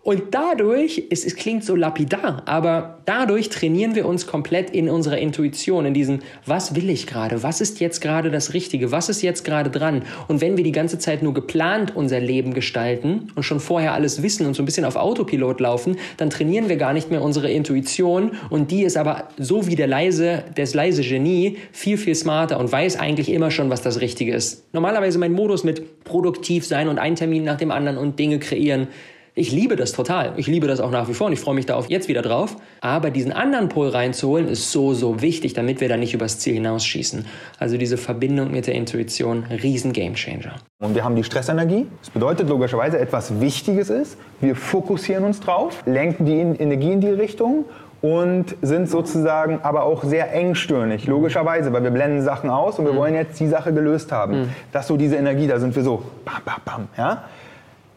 Und 0.04 0.22
dadurch, 0.32 1.04
es, 1.08 1.24
es 1.24 1.34
klingt 1.34 1.64
so 1.64 1.74
lapidar, 1.74 2.42
aber 2.44 2.98
dadurch 3.06 3.48
trainieren 3.48 3.94
wir 3.94 4.04
uns 4.04 4.26
komplett 4.26 4.68
in 4.68 4.90
unserer 4.90 5.16
Intuition, 5.16 5.86
in 5.86 5.94
diesem, 5.94 6.18
was 6.44 6.74
will 6.74 6.90
ich 6.90 7.06
gerade, 7.06 7.42
was 7.42 7.62
ist 7.62 7.80
jetzt 7.80 8.02
gerade 8.02 8.30
das 8.30 8.52
Richtige, 8.52 8.92
was 8.92 9.08
ist 9.08 9.22
jetzt 9.22 9.44
gerade 9.44 9.70
dran. 9.70 10.02
Und 10.28 10.42
wenn 10.42 10.58
wir 10.58 10.64
die 10.64 10.72
ganze 10.72 10.98
Zeit 10.98 11.22
nur 11.22 11.32
geplant 11.32 11.96
unser 11.96 12.20
Leben 12.20 12.52
gestalten 12.52 13.28
und 13.34 13.44
schon 13.44 13.60
vorher 13.60 13.94
alles 13.94 14.22
wissen 14.22 14.46
und 14.46 14.52
so 14.52 14.62
ein 14.62 14.66
bisschen 14.66 14.84
auf 14.84 14.96
Autopilot 14.96 15.58
laufen, 15.60 15.96
dann 16.18 16.28
trainieren 16.28 16.68
wir 16.68 16.76
gar 16.76 16.92
nicht 16.92 17.10
mehr 17.10 17.22
unsere 17.22 17.50
Intuition 17.50 18.32
und 18.50 18.70
die 18.70 18.82
ist 18.82 18.98
aber 18.98 19.28
so 19.38 19.66
wie 19.66 19.74
der 19.74 19.86
leise, 19.86 20.44
das 20.54 20.74
leise 20.74 21.00
Genie 21.00 21.56
viel, 21.72 21.96
viel 21.96 22.14
smarter 22.14 22.60
und 22.60 22.70
weiß 22.70 23.00
eigentlich 23.00 23.30
immer 23.30 23.50
schon, 23.50 23.70
was 23.70 23.80
das 23.80 24.02
Richtige 24.02 24.34
ist. 24.34 24.64
Normalerweise 24.74 25.18
mein 25.18 25.32
Modus 25.32 25.64
mit 25.64 26.04
produktiv 26.04 26.66
sein 26.66 26.88
und 26.88 26.98
ein 26.98 27.16
Termin 27.16 27.44
nach 27.44 27.56
dem 27.56 27.70
anderen 27.70 27.96
und 27.96 28.18
Dinge 28.18 28.38
kreieren, 28.38 28.88
ich 29.36 29.50
liebe 29.50 29.74
das 29.74 29.92
total. 29.92 30.32
Ich 30.36 30.46
liebe 30.46 30.68
das 30.68 30.78
auch 30.78 30.92
nach 30.92 31.08
wie 31.08 31.14
vor 31.14 31.26
und 31.26 31.32
ich 31.32 31.40
freue 31.40 31.56
mich 31.56 31.66
da 31.66 31.74
auf 31.74 31.90
jetzt 31.90 32.06
wieder 32.06 32.22
drauf. 32.22 32.56
Aber 32.80 33.10
diesen 33.10 33.32
anderen 33.32 33.68
Pol 33.68 33.88
reinzuholen 33.88 34.46
ist 34.46 34.70
so, 34.70 34.94
so 34.94 35.22
wichtig, 35.22 35.54
damit 35.54 35.80
wir 35.80 35.88
da 35.88 35.96
nicht 35.96 36.14
übers 36.14 36.38
Ziel 36.38 36.54
hinausschießen. 36.54 37.26
Also 37.58 37.76
diese 37.76 37.96
Verbindung 37.96 38.52
mit 38.52 38.68
der 38.68 38.74
Intuition, 38.74 39.44
riesen 39.44 39.92
Gamechanger. 39.92 40.54
Und 40.78 40.94
wir 40.94 41.02
haben 41.02 41.16
die 41.16 41.24
Stressenergie. 41.24 41.86
Das 42.00 42.10
bedeutet 42.10 42.48
logischerweise, 42.48 42.98
etwas 43.00 43.40
Wichtiges 43.40 43.90
ist. 43.90 44.16
Wir 44.40 44.54
fokussieren 44.54 45.24
uns 45.24 45.40
drauf, 45.40 45.82
lenken 45.84 46.26
die 46.26 46.62
Energie 46.62 46.92
in 46.92 47.00
die 47.00 47.08
Richtung 47.08 47.64
und 48.02 48.54
sind 48.62 48.88
sozusagen 48.88 49.60
aber 49.62 49.82
auch 49.84 50.04
sehr 50.04 50.32
engstirnig, 50.32 51.06
logischerweise, 51.06 51.72
weil 51.72 51.82
wir 51.82 51.90
blenden 51.90 52.22
Sachen 52.22 52.50
aus 52.50 52.78
und 52.78 52.84
wir 52.84 52.94
wollen 52.94 53.14
jetzt 53.14 53.40
die 53.40 53.48
Sache 53.48 53.72
gelöst 53.72 54.12
haben. 54.12 54.42
Mhm. 54.42 54.48
Das 54.72 54.82
ist 54.82 54.88
so 54.88 54.96
diese 54.96 55.16
Energie, 55.16 55.46
da 55.46 55.58
sind 55.58 55.74
wir 55.74 55.82
so, 55.82 56.02
bam, 56.24 56.42
bam, 56.44 56.60
bam, 56.64 56.88
ja. 56.98 57.24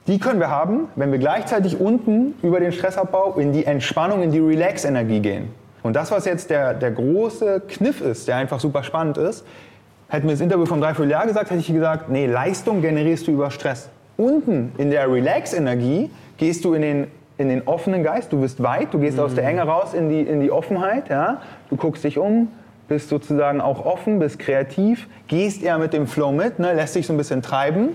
Die 0.07 0.19
können 0.19 0.39
wir 0.39 0.49
haben, 0.49 0.87
wenn 0.95 1.11
wir 1.11 1.19
gleichzeitig 1.19 1.81
unten 1.81 2.33
über 2.41 2.61
den 2.61 2.71
Stressabbau 2.71 3.35
in 3.35 3.51
die 3.51 3.65
Entspannung, 3.65 4.23
in 4.23 4.31
die 4.31 4.39
Relax-Energie 4.39 5.19
gehen. 5.19 5.49
Und 5.83 5.97
das, 5.97 6.11
was 6.11 6.23
jetzt 6.23 6.49
der, 6.49 6.73
der 6.73 6.91
große 6.91 7.61
Kniff 7.67 7.99
ist, 7.99 8.27
der 8.27 8.37
einfach 8.37 8.61
super 8.61 8.83
spannend 8.83 9.17
ist, 9.17 9.45
hätten 10.07 10.27
wir 10.27 10.33
das 10.33 10.41
Interview 10.41 10.65
vom 10.65 10.79
Dreivierteljahr 10.79 11.27
gesagt, 11.27 11.49
hätte 11.49 11.59
ich 11.59 11.67
gesagt, 11.67 12.09
nee, 12.09 12.25
Leistung 12.25 12.81
generierst 12.81 13.27
du 13.27 13.31
über 13.31 13.51
Stress. 13.51 13.89
Unten 14.15 14.71
in 14.77 14.91
der 14.91 15.11
Relax-Energie 15.11 16.09
gehst 16.37 16.63
du 16.63 16.73
in 16.73 16.81
den, 16.81 17.07
in 17.37 17.49
den 17.49 17.67
offenen 17.67 18.01
Geist, 18.01 18.31
du 18.31 18.39
bist 18.39 18.63
weit, 18.63 18.93
du 18.93 18.99
gehst 18.99 19.19
aus 19.19 19.35
der 19.35 19.45
Enge 19.45 19.63
raus 19.63 19.93
in 19.93 20.07
die, 20.07 20.21
in 20.21 20.39
die 20.39 20.51
Offenheit, 20.51 21.09
ja? 21.09 21.41
du 21.69 21.75
guckst 21.75 22.05
dich 22.05 22.17
um, 22.17 22.47
bist 22.87 23.09
sozusagen 23.09 23.59
auch 23.59 23.85
offen, 23.85 24.19
bist 24.19 24.39
kreativ, 24.39 25.07
gehst 25.27 25.61
eher 25.61 25.77
mit 25.77 25.91
dem 25.91 26.07
Flow 26.07 26.31
mit, 26.31 26.59
ne? 26.59 26.73
lässt 26.73 26.95
dich 26.95 27.05
so 27.05 27.13
ein 27.13 27.17
bisschen 27.17 27.41
treiben. 27.41 27.89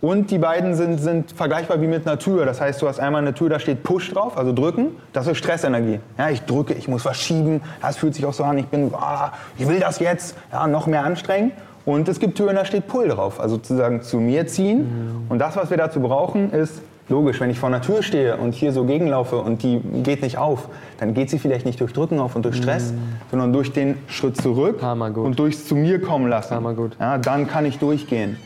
Und 0.00 0.30
die 0.30 0.38
beiden 0.38 0.74
sind, 0.74 0.98
sind 1.00 1.32
vergleichbar 1.32 1.80
wie 1.80 1.86
mit 1.86 2.06
einer 2.06 2.18
Tür. 2.18 2.44
Das 2.44 2.60
heißt, 2.60 2.82
du 2.82 2.88
hast 2.88 3.00
einmal 3.00 3.22
eine 3.22 3.32
Tür, 3.32 3.48
da 3.48 3.58
steht 3.58 3.82
Push 3.82 4.12
drauf, 4.12 4.36
also 4.36 4.52
drücken. 4.52 4.88
Das 5.12 5.26
ist 5.26 5.38
Stressenergie. 5.38 6.00
Ja, 6.18 6.28
ich 6.28 6.42
drücke, 6.42 6.74
ich 6.74 6.88
muss 6.88 7.04
was 7.04 7.18
schieben. 7.18 7.62
Das 7.80 7.96
fühlt 7.96 8.14
sich 8.14 8.26
auch 8.26 8.34
so 8.34 8.44
an, 8.44 8.58
ich 8.58 8.66
bin, 8.66 8.92
ah, 8.94 9.32
ich 9.56 9.66
will 9.66 9.80
das 9.80 10.00
jetzt. 10.00 10.36
Ja, 10.52 10.66
noch 10.66 10.86
mehr 10.86 11.04
anstrengen. 11.04 11.52
Und 11.86 12.08
es 12.08 12.18
gibt 12.18 12.36
Türen, 12.36 12.56
da 12.56 12.64
steht 12.64 12.86
Pull 12.86 13.08
drauf, 13.08 13.40
also 13.40 13.56
sozusagen 13.56 14.02
zu 14.02 14.18
mir 14.18 14.46
ziehen. 14.46 15.26
Und 15.28 15.38
das, 15.38 15.56
was 15.56 15.70
wir 15.70 15.76
dazu 15.76 16.00
brauchen, 16.00 16.50
ist 16.50 16.80
logisch, 17.08 17.40
wenn 17.40 17.50
ich 17.50 17.58
vor 17.58 17.68
einer 17.68 17.82
Tür 17.82 18.02
stehe 18.02 18.36
und 18.38 18.54
hier 18.54 18.72
so 18.72 18.84
gegenlaufe 18.84 19.36
und 19.36 19.62
die 19.62 19.80
geht 20.02 20.22
nicht 20.22 20.38
auf, 20.38 20.68
dann 20.98 21.12
geht 21.12 21.28
sie 21.28 21.38
vielleicht 21.38 21.66
nicht 21.66 21.80
durch 21.80 21.92
Drücken 21.92 22.18
auf 22.20 22.36
und 22.36 22.44
durch 22.44 22.56
Stress, 22.56 22.94
sondern 23.30 23.52
durch 23.52 23.72
den 23.72 23.96
Schritt 24.06 24.40
zurück 24.40 24.82
und 25.14 25.38
durchs 25.38 25.66
zu 25.66 25.76
mir 25.76 26.00
kommen 26.00 26.28
lassen. 26.28 26.54
Ja, 26.98 27.18
dann 27.18 27.46
kann 27.46 27.66
ich 27.66 27.78
durchgehen. 27.78 28.38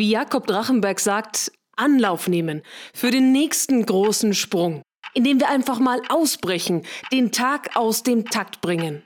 Wie 0.00 0.10
Jakob 0.10 0.46
Drachenberg 0.46 1.00
sagt, 1.00 1.50
Anlauf 1.74 2.28
nehmen 2.28 2.62
für 2.94 3.10
den 3.10 3.32
nächsten 3.32 3.84
großen 3.84 4.32
Sprung, 4.32 4.82
indem 5.12 5.40
wir 5.40 5.50
einfach 5.50 5.80
mal 5.80 6.00
ausbrechen, 6.08 6.84
den 7.10 7.32
Tag 7.32 7.74
aus 7.74 8.04
dem 8.04 8.24
Takt 8.24 8.60
bringen. 8.60 9.02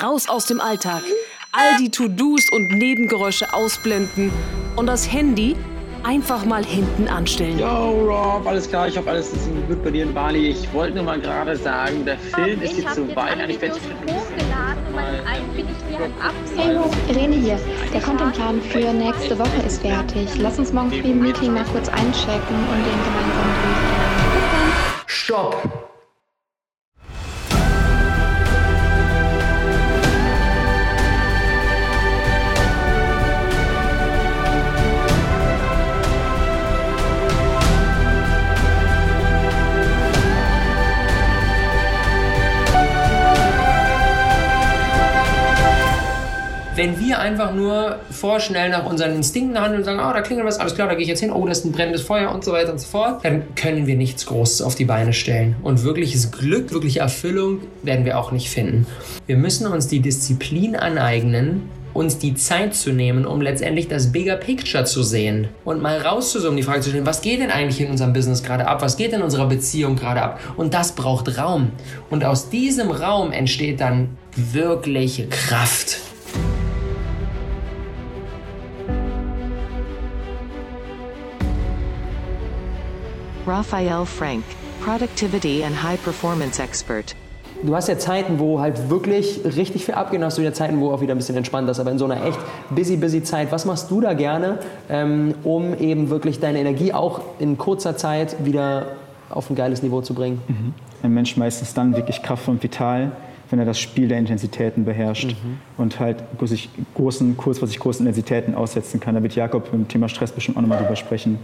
Raus 0.00 0.28
aus 0.28 0.46
dem 0.46 0.60
Alltag, 0.60 1.02
all 1.50 1.78
die 1.78 1.90
To-Dos 1.90 2.48
und 2.52 2.68
Nebengeräusche 2.68 3.52
ausblenden 3.54 4.30
und 4.76 4.86
das 4.86 5.12
Handy 5.12 5.56
einfach 6.04 6.44
mal 6.44 6.64
hinten 6.64 7.08
anstellen. 7.08 7.58
Yo, 7.58 8.06
Rob, 8.06 8.46
alles 8.46 8.68
klar, 8.68 8.86
ich 8.86 8.96
hoffe, 8.96 9.10
alles 9.10 9.32
ist 9.32 9.48
gut 9.66 9.82
bei 9.82 9.90
dir 9.90 10.04
in 10.04 10.14
Bali. 10.14 10.50
Ich 10.50 10.72
wollte 10.72 10.94
nur 10.94 11.04
mal 11.04 11.20
gerade 11.20 11.56
sagen, 11.56 12.04
der 12.04 12.18
Film 12.18 12.62
ist 12.62 12.78
jetzt 12.78 12.94
so 12.94 13.08
weit. 13.16 13.32
Eigentlich 13.32 13.60
werde 13.60 13.80
Hallo, 16.58 16.90
Irene 17.08 17.36
hier. 17.36 17.58
Der 17.92 18.00
Contentplan 18.00 18.60
für 18.60 18.92
nächste 18.92 19.38
Woche 19.38 19.62
ist 19.64 19.80
fertig. 19.80 20.28
Lass 20.38 20.58
uns 20.58 20.72
morgen 20.72 20.90
früh 20.90 21.10
im 21.10 21.20
Meeting 21.20 21.54
mal 21.54 21.64
kurz 21.64 21.88
einchecken 21.88 22.56
und 22.56 22.84
den 22.84 23.04
gemeinsam 23.04 23.54
durchgehen. 23.62 24.06
Bis 24.32 24.50
dann. 24.50 24.72
Stopp! 25.06 25.95
Wenn 46.86 47.00
wir 47.00 47.18
einfach 47.18 47.52
nur 47.52 47.98
vorschnell 48.12 48.70
nach 48.70 48.86
unseren 48.86 49.16
Instinkten 49.16 49.60
handeln 49.60 49.80
und 49.80 49.84
sagen, 49.84 49.98
oh, 49.98 50.12
da 50.12 50.20
klingelt 50.20 50.46
was, 50.46 50.60
alles 50.60 50.76
klar, 50.76 50.86
da 50.86 50.94
gehe 50.94 51.02
ich 51.02 51.08
jetzt 51.08 51.18
hin, 51.18 51.32
oh, 51.32 51.44
das 51.44 51.58
ist 51.58 51.64
ein 51.64 51.72
brennendes 51.72 52.02
Feuer 52.02 52.32
und 52.32 52.44
so 52.44 52.52
weiter 52.52 52.70
und 52.70 52.78
so 52.78 52.86
fort, 52.86 53.24
dann 53.24 53.42
können 53.56 53.88
wir 53.88 53.96
nichts 53.96 54.24
Großes 54.26 54.62
auf 54.62 54.76
die 54.76 54.84
Beine 54.84 55.12
stellen. 55.12 55.56
Und 55.64 55.82
wirkliches 55.82 56.30
Glück, 56.30 56.70
wirkliche 56.70 57.00
Erfüllung 57.00 57.58
werden 57.82 58.04
wir 58.04 58.16
auch 58.20 58.30
nicht 58.30 58.50
finden. 58.50 58.86
Wir 59.26 59.36
müssen 59.36 59.66
uns 59.66 59.88
die 59.88 59.98
Disziplin 59.98 60.76
aneignen, 60.76 61.68
uns 61.92 62.18
die 62.18 62.34
Zeit 62.34 62.76
zu 62.76 62.92
nehmen, 62.92 63.26
um 63.26 63.40
letztendlich 63.40 63.88
das 63.88 64.12
Bigger 64.12 64.36
Picture 64.36 64.84
zu 64.84 65.02
sehen 65.02 65.48
und 65.64 65.82
mal 65.82 65.98
rauszuzoomen, 65.98 66.56
die 66.56 66.62
Frage 66.62 66.82
zu 66.82 66.90
stellen, 66.90 67.04
was 67.04 67.20
geht 67.20 67.40
denn 67.40 67.50
eigentlich 67.50 67.80
in 67.80 67.90
unserem 67.90 68.12
Business 68.12 68.44
gerade 68.44 68.68
ab? 68.68 68.80
Was 68.80 68.96
geht 68.96 69.12
in 69.12 69.22
unserer 69.22 69.48
Beziehung 69.48 69.96
gerade 69.96 70.22
ab? 70.22 70.38
Und 70.56 70.72
das 70.72 70.92
braucht 70.92 71.36
Raum. 71.36 71.72
Und 72.10 72.24
aus 72.24 72.48
diesem 72.48 72.92
Raum 72.92 73.32
entsteht 73.32 73.80
dann 73.80 74.10
wirkliche 74.36 75.26
Kraft. 75.26 75.98
Raphael 83.46 84.04
Frank, 84.04 84.42
Productivity 84.84 85.62
and 85.62 85.80
High 85.80 86.02
Performance 86.02 86.60
Expert. 86.60 87.14
Du 87.62 87.74
hast 87.74 87.88
ja 87.88 87.96
Zeiten, 87.96 88.38
wo 88.40 88.60
halt 88.60 88.90
wirklich 88.90 89.40
richtig 89.44 89.84
viel 89.84 89.94
abgeht, 89.94 90.18
und 90.18 90.26
hast 90.26 90.36
du 90.36 90.42
wieder 90.42 90.52
Zeiten, 90.52 90.80
wo 90.80 90.90
auch 90.90 91.00
wieder 91.00 91.14
ein 91.14 91.18
bisschen 91.18 91.36
entspannt 91.36 91.70
ist. 91.70 91.78
Aber 91.78 91.90
in 91.90 91.98
so 91.98 92.04
einer 92.04 92.24
echt 92.24 92.38
busy, 92.70 92.96
busy 92.96 93.22
Zeit, 93.22 93.52
was 93.52 93.64
machst 93.64 93.90
du 93.90 94.00
da 94.00 94.14
gerne, 94.14 94.58
ähm, 94.90 95.34
um 95.44 95.78
eben 95.78 96.10
wirklich 96.10 96.40
deine 96.40 96.58
Energie 96.58 96.92
auch 96.92 97.20
in 97.38 97.56
kurzer 97.56 97.96
Zeit 97.96 98.44
wieder 98.44 98.86
auf 99.30 99.48
ein 99.48 99.54
geiles 99.54 99.82
Niveau 99.82 100.00
zu 100.00 100.12
bringen? 100.12 100.42
Mhm. 100.48 100.74
Ein 101.02 101.14
Mensch 101.14 101.36
meistens 101.36 101.72
dann 101.72 101.94
wirklich 101.94 102.22
kraftvoll 102.22 102.54
und 102.54 102.62
vital, 102.62 103.12
wenn 103.50 103.58
er 103.58 103.64
das 103.64 103.78
Spiel 103.78 104.08
der 104.08 104.18
Intensitäten 104.18 104.84
beherrscht 104.84 105.30
Mhm. 105.30 105.58
und 105.78 106.00
halt 106.00 106.24
sich 106.42 106.68
großen, 106.94 107.36
kurzfristig 107.36 107.78
großen 107.78 108.06
Intensitäten 108.06 108.54
aussetzen 108.54 109.00
kann. 109.00 109.14
Da 109.14 109.22
wird 109.22 109.34
Jakob 109.34 109.70
beim 109.70 109.86
Thema 109.88 110.08
Stress 110.08 110.32
bestimmt 110.32 110.56
auch 110.56 110.62
nochmal 110.62 110.78
drüber 110.82 110.96
sprechen. 110.96 111.38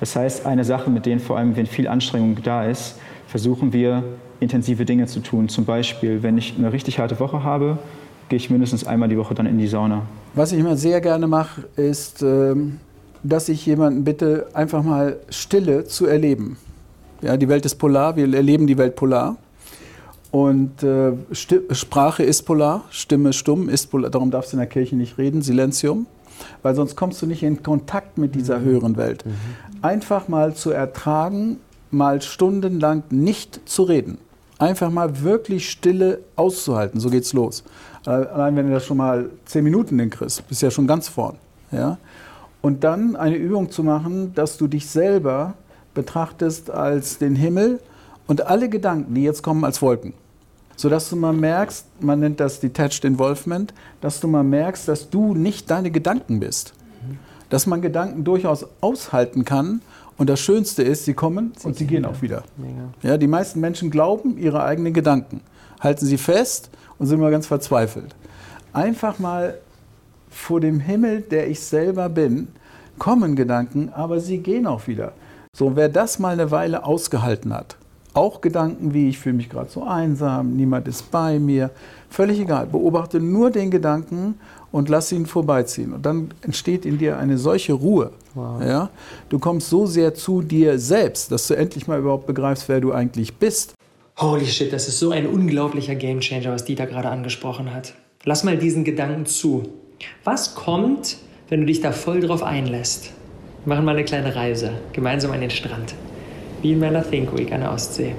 Das 0.00 0.14
heißt, 0.14 0.46
eine 0.46 0.64
Sache, 0.64 0.90
mit 0.90 1.06
denen 1.06 1.20
vor 1.20 1.36
allem, 1.38 1.56
wenn 1.56 1.66
viel 1.66 1.88
Anstrengung 1.88 2.36
da 2.42 2.64
ist, 2.64 2.96
versuchen 3.26 3.72
wir 3.72 4.02
intensive 4.40 4.84
Dinge 4.84 5.06
zu 5.06 5.20
tun. 5.20 5.48
Zum 5.48 5.64
Beispiel, 5.64 6.22
wenn 6.22 6.38
ich 6.38 6.54
eine 6.56 6.72
richtig 6.72 6.98
harte 6.98 7.18
Woche 7.20 7.42
habe, 7.42 7.78
gehe 8.28 8.36
ich 8.36 8.50
mindestens 8.50 8.86
einmal 8.86 9.08
die 9.08 9.18
Woche 9.18 9.34
dann 9.34 9.46
in 9.46 9.58
die 9.58 9.66
Sauna. 9.66 10.02
Was 10.34 10.52
ich 10.52 10.60
immer 10.60 10.76
sehr 10.76 11.00
gerne 11.00 11.26
mache, 11.26 11.62
ist, 11.76 12.22
ähm, 12.22 12.78
dass 13.24 13.48
ich 13.48 13.66
jemanden 13.66 14.04
bitte, 14.04 14.46
einfach 14.54 14.82
mal 14.82 15.16
Stille 15.28 15.84
zu 15.84 16.06
erleben. 16.06 16.56
Ja, 17.20 17.36
die 17.36 17.48
Welt 17.48 17.64
ist 17.66 17.74
polar, 17.76 18.14
wir 18.16 18.32
erleben 18.32 18.66
die 18.68 18.78
Welt 18.78 18.94
polar. 18.94 19.36
Und 20.30 20.82
äh, 20.82 21.12
Sprache 21.32 22.22
ist 22.22 22.42
polar, 22.42 22.84
Stimme 22.90 23.32
stumm 23.32 23.68
ist 23.68 23.86
polar. 23.86 24.10
Darum 24.10 24.30
darfst 24.30 24.52
du 24.52 24.56
in 24.56 24.60
der 24.60 24.68
Kirche 24.68 24.96
nicht 24.96 25.16
reden, 25.18 25.42
Silenzium. 25.42 26.06
Weil 26.62 26.74
sonst 26.74 26.96
kommst 26.96 27.20
du 27.22 27.26
nicht 27.26 27.42
in 27.42 27.62
Kontakt 27.62 28.18
mit 28.18 28.34
dieser 28.34 28.60
höheren 28.60 28.96
Welt. 28.96 29.24
Einfach 29.82 30.28
mal 30.28 30.54
zu 30.54 30.70
ertragen, 30.70 31.58
mal 31.90 32.22
stundenlang 32.22 33.02
nicht 33.10 33.68
zu 33.68 33.82
reden. 33.82 34.18
Einfach 34.58 34.90
mal 34.90 35.22
wirklich 35.22 35.70
Stille 35.70 36.20
auszuhalten. 36.36 37.00
So 37.00 37.10
geht's 37.10 37.32
los. 37.32 37.64
Äh, 38.06 38.10
Allein 38.10 38.56
wenn 38.56 38.66
du 38.66 38.72
das 38.72 38.84
schon 38.84 38.96
mal 38.96 39.30
zehn 39.46 39.64
Minuten 39.64 39.98
hinkriegst, 39.98 40.46
bist 40.48 40.62
du 40.62 40.66
ja 40.66 40.70
schon 40.70 40.86
ganz 40.86 41.08
vorn. 41.08 41.36
Ja? 41.72 41.98
Und 42.60 42.84
dann 42.84 43.16
eine 43.16 43.36
Übung 43.36 43.70
zu 43.70 43.82
machen, 43.82 44.34
dass 44.34 44.58
du 44.58 44.66
dich 44.66 44.86
selber 44.86 45.54
betrachtest 45.94 46.70
als 46.70 47.18
den 47.18 47.34
Himmel 47.34 47.80
und 48.28 48.46
alle 48.46 48.68
Gedanken, 48.68 49.14
die 49.14 49.24
jetzt 49.24 49.42
kommen, 49.42 49.64
als 49.64 49.82
Wolken. 49.82 50.12
Sodass 50.76 51.10
du 51.10 51.16
mal 51.16 51.32
merkst, 51.32 51.86
man 52.00 52.20
nennt 52.20 52.38
das 52.38 52.60
Detached 52.60 53.04
Involvement, 53.04 53.74
dass 54.00 54.20
du 54.20 54.28
mal 54.28 54.44
merkst, 54.44 54.86
dass 54.86 55.10
du 55.10 55.34
nicht 55.34 55.68
deine 55.68 55.90
Gedanken 55.90 56.38
bist. 56.38 56.72
Dass 57.50 57.66
man 57.66 57.82
Gedanken 57.82 58.22
durchaus 58.22 58.64
aushalten 58.80 59.44
kann. 59.44 59.80
Und 60.16 60.30
das 60.30 60.38
Schönste 60.38 60.84
ist, 60.84 61.04
sie 61.04 61.14
kommen 61.14 61.52
und 61.64 61.76
sie 61.76 61.86
gehen 61.86 62.04
auch 62.04 62.22
wieder. 62.22 62.44
Ja, 63.02 63.16
die 63.16 63.26
meisten 63.26 63.58
Menschen 63.60 63.90
glauben 63.90 64.38
ihre 64.38 64.62
eigenen 64.62 64.92
Gedanken, 64.92 65.40
halten 65.80 66.06
sie 66.06 66.18
fest 66.18 66.70
und 66.98 67.06
sind 67.06 67.18
immer 67.18 67.30
ganz 67.30 67.46
verzweifelt. 67.46 68.14
Einfach 68.72 69.18
mal 69.18 69.58
vor 70.28 70.60
dem 70.60 70.80
Himmel, 70.80 71.22
der 71.22 71.48
ich 71.48 71.60
selber 71.60 72.08
bin, 72.08 72.48
kommen 72.98 73.36
Gedanken, 73.36 73.90
aber 73.94 74.20
sie 74.20 74.38
gehen 74.38 74.66
auch 74.66 74.86
wieder. 74.86 75.12
So, 75.56 75.76
wer 75.76 75.88
das 75.88 76.18
mal 76.18 76.34
eine 76.34 76.50
Weile 76.50 76.84
ausgehalten 76.84 77.54
hat, 77.54 77.76
auch 78.14 78.40
Gedanken 78.40 78.94
wie, 78.94 79.08
ich 79.08 79.18
fühle 79.18 79.36
mich 79.36 79.48
gerade 79.48 79.70
so 79.70 79.84
einsam, 79.84 80.56
niemand 80.56 80.88
ist 80.88 81.10
bei 81.10 81.38
mir, 81.38 81.70
völlig 82.08 82.40
egal. 82.40 82.66
Beobachte 82.66 83.20
nur 83.20 83.50
den 83.50 83.70
Gedanken 83.70 84.34
und 84.72 84.88
lass 84.88 85.12
ihn 85.12 85.26
vorbeiziehen. 85.26 85.92
Und 85.92 86.04
dann 86.04 86.30
entsteht 86.42 86.84
in 86.84 86.98
dir 86.98 87.18
eine 87.18 87.38
solche 87.38 87.72
Ruhe. 87.72 88.12
Wow. 88.34 88.62
Ja? 88.62 88.90
Du 89.28 89.38
kommst 89.38 89.68
so 89.68 89.86
sehr 89.86 90.14
zu 90.14 90.42
dir 90.42 90.78
selbst, 90.78 91.32
dass 91.32 91.46
du 91.46 91.54
endlich 91.54 91.86
mal 91.86 91.98
überhaupt 91.98 92.26
begreifst, 92.26 92.68
wer 92.68 92.80
du 92.80 92.92
eigentlich 92.92 93.34
bist. 93.34 93.74
Holy 94.18 94.46
shit, 94.46 94.72
das 94.72 94.88
ist 94.88 94.98
so 94.98 95.10
ein 95.12 95.26
unglaublicher 95.26 95.94
Gamechanger, 95.94 96.50
was 96.50 96.64
Dieter 96.64 96.86
gerade 96.86 97.08
angesprochen 97.08 97.72
hat. 97.72 97.94
Lass 98.24 98.42
mal 98.42 98.56
diesen 98.56 98.84
Gedanken 98.84 99.26
zu. 99.26 99.68
Was 100.24 100.54
kommt, 100.54 101.18
wenn 101.48 101.60
du 101.60 101.66
dich 101.66 101.80
da 101.80 101.92
voll 101.92 102.20
drauf 102.20 102.42
einlässt? 102.42 103.12
Wir 103.64 103.74
machen 103.74 103.84
mal 103.84 103.94
eine 103.94 104.04
kleine 104.04 104.34
Reise, 104.34 104.72
gemeinsam 104.92 105.30
an 105.30 105.40
den 105.40 105.50
Strand. 105.50 105.94
Wie 106.62 106.72
in 106.72 106.80
meiner 106.80 107.08
Think 107.08 107.36
Week 107.36 107.52
an 107.52 107.60
der 107.60 107.72
Ostsee. 107.72 108.14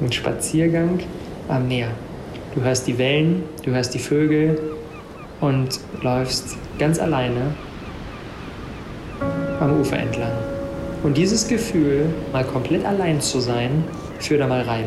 Ein 0.00 0.12
Spaziergang 0.12 1.00
am 1.48 1.68
Meer. 1.68 1.88
Du 2.54 2.62
hörst 2.62 2.86
die 2.86 2.96
Wellen, 2.98 3.42
du 3.64 3.72
hörst 3.72 3.94
die 3.94 3.98
Vögel 3.98 4.58
und 5.40 5.80
läufst 6.02 6.56
ganz 6.78 6.98
alleine 6.98 7.52
am 9.60 9.80
Ufer 9.80 9.98
entlang. 9.98 10.32
Und 11.02 11.16
dieses 11.16 11.46
Gefühl, 11.46 12.06
mal 12.32 12.44
komplett 12.44 12.84
allein 12.84 13.20
zu 13.20 13.40
sein, 13.40 13.84
führ 14.18 14.38
da 14.38 14.46
mal 14.46 14.62
rein. 14.62 14.86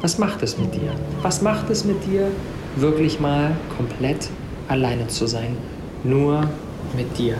Was 0.00 0.18
macht 0.18 0.42
es 0.42 0.58
mit 0.58 0.74
dir? 0.74 0.92
Was 1.22 1.42
macht 1.42 1.70
es 1.70 1.84
mit 1.84 2.04
dir, 2.06 2.28
wirklich 2.76 3.20
mal 3.20 3.52
komplett 3.76 4.28
alleine 4.68 5.06
zu 5.08 5.26
sein? 5.26 5.56
Nur 6.04 6.48
mit 6.96 7.16
dir. 7.18 7.36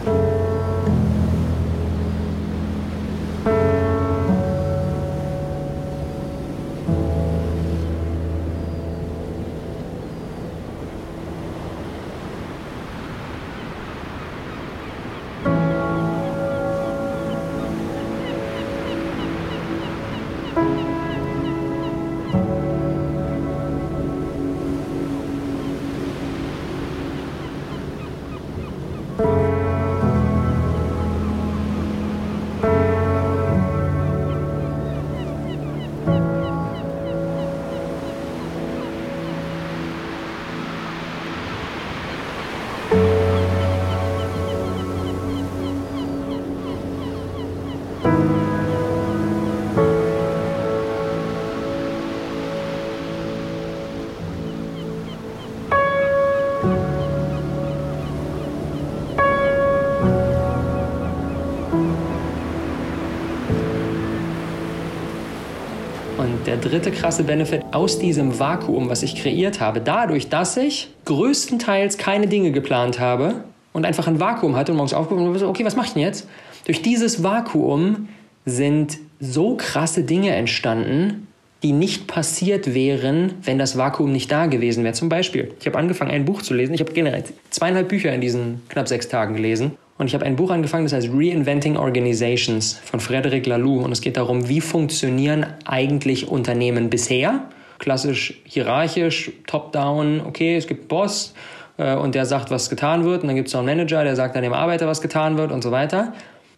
Der 66.48 66.56
dritte 66.56 66.90
krasse 66.90 67.24
Benefit 67.24 67.62
aus 67.72 67.98
diesem 67.98 68.38
Vakuum, 68.38 68.88
was 68.88 69.02
ich 69.02 69.16
kreiert 69.16 69.60
habe, 69.60 69.82
dadurch, 69.82 70.30
dass 70.30 70.56
ich 70.56 70.88
größtenteils 71.04 71.98
keine 71.98 72.26
Dinge 72.26 72.52
geplant 72.52 72.98
habe 72.98 73.44
und 73.74 73.84
einfach 73.84 74.06
ein 74.06 74.18
Vakuum 74.18 74.56
hatte 74.56 74.72
und 74.72 74.78
morgens 74.78 74.94
und 74.94 75.38
so, 75.38 75.46
okay, 75.46 75.66
was 75.66 75.76
mache 75.76 75.88
ich 75.88 75.92
denn 75.92 76.00
jetzt? 76.00 76.26
Durch 76.64 76.80
dieses 76.80 77.22
Vakuum 77.22 78.08
sind 78.46 78.96
so 79.20 79.56
krasse 79.56 80.04
Dinge 80.04 80.34
entstanden, 80.34 81.26
die 81.62 81.72
nicht 81.72 82.06
passiert 82.06 82.72
wären, 82.72 83.34
wenn 83.42 83.58
das 83.58 83.76
Vakuum 83.76 84.10
nicht 84.10 84.32
da 84.32 84.46
gewesen 84.46 84.84
wäre. 84.84 84.94
Zum 84.94 85.10
Beispiel, 85.10 85.52
ich 85.60 85.66
habe 85.66 85.76
angefangen, 85.76 86.12
ein 86.12 86.24
Buch 86.24 86.40
zu 86.40 86.54
lesen. 86.54 86.72
Ich 86.72 86.80
habe 86.80 86.94
generell 86.94 87.24
zweieinhalb 87.50 87.88
Bücher 87.88 88.10
in 88.14 88.22
diesen 88.22 88.62
knapp 88.70 88.88
sechs 88.88 89.08
Tagen 89.08 89.34
gelesen. 89.34 89.72
Und 89.98 90.06
ich 90.06 90.14
habe 90.14 90.24
ein 90.24 90.36
Buch 90.36 90.50
angefangen, 90.50 90.84
das 90.84 90.92
heißt 90.92 91.10
Reinventing 91.12 91.76
Organizations 91.76 92.74
von 92.84 93.00
Frederic 93.00 93.46
Laloux. 93.46 93.82
Und 93.82 93.90
es 93.90 94.00
geht 94.00 94.16
darum, 94.16 94.48
wie 94.48 94.60
funktionieren 94.60 95.46
eigentlich 95.64 96.28
Unternehmen 96.28 96.88
bisher? 96.88 97.42
Klassisch 97.80 98.40
hierarchisch, 98.44 99.32
top-down, 99.46 100.22
okay, 100.24 100.56
es 100.56 100.68
gibt 100.68 100.88
Boss 100.88 101.34
äh, 101.78 101.94
und 101.94 102.14
der 102.14 102.26
sagt, 102.26 102.50
was 102.50 102.70
getan 102.70 103.04
wird. 103.04 103.22
Und 103.22 103.28
dann 103.28 103.36
gibt 103.36 103.48
es 103.48 103.54
noch 103.54 103.60
einen 103.60 103.76
Manager, 103.76 104.04
der 104.04 104.14
sagt 104.14 104.36
dann 104.36 104.42
dem 104.44 104.52
Arbeiter, 104.52 104.86
was 104.86 105.00
getan 105.00 105.36
wird 105.36 105.50
und 105.50 105.62
so 105.62 105.72
weiter. 105.72 106.12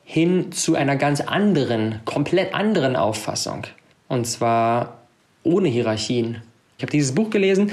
Hin 0.05 0.53
zu 0.53 0.75
einer 0.75 0.97
ganz 0.97 1.23
anderen, 1.23 2.01
komplett 2.05 2.55
anderen 2.55 2.95
Auffassung. 2.95 3.67
Und 4.09 4.27
zwar 4.27 4.99
ohne 5.45 5.69
Hierarchien. 5.69 6.43
Ich 6.77 6.83
habe 6.83 6.93
dieses 6.93 7.15
Buch 7.15 7.31
gelesen 7.31 7.71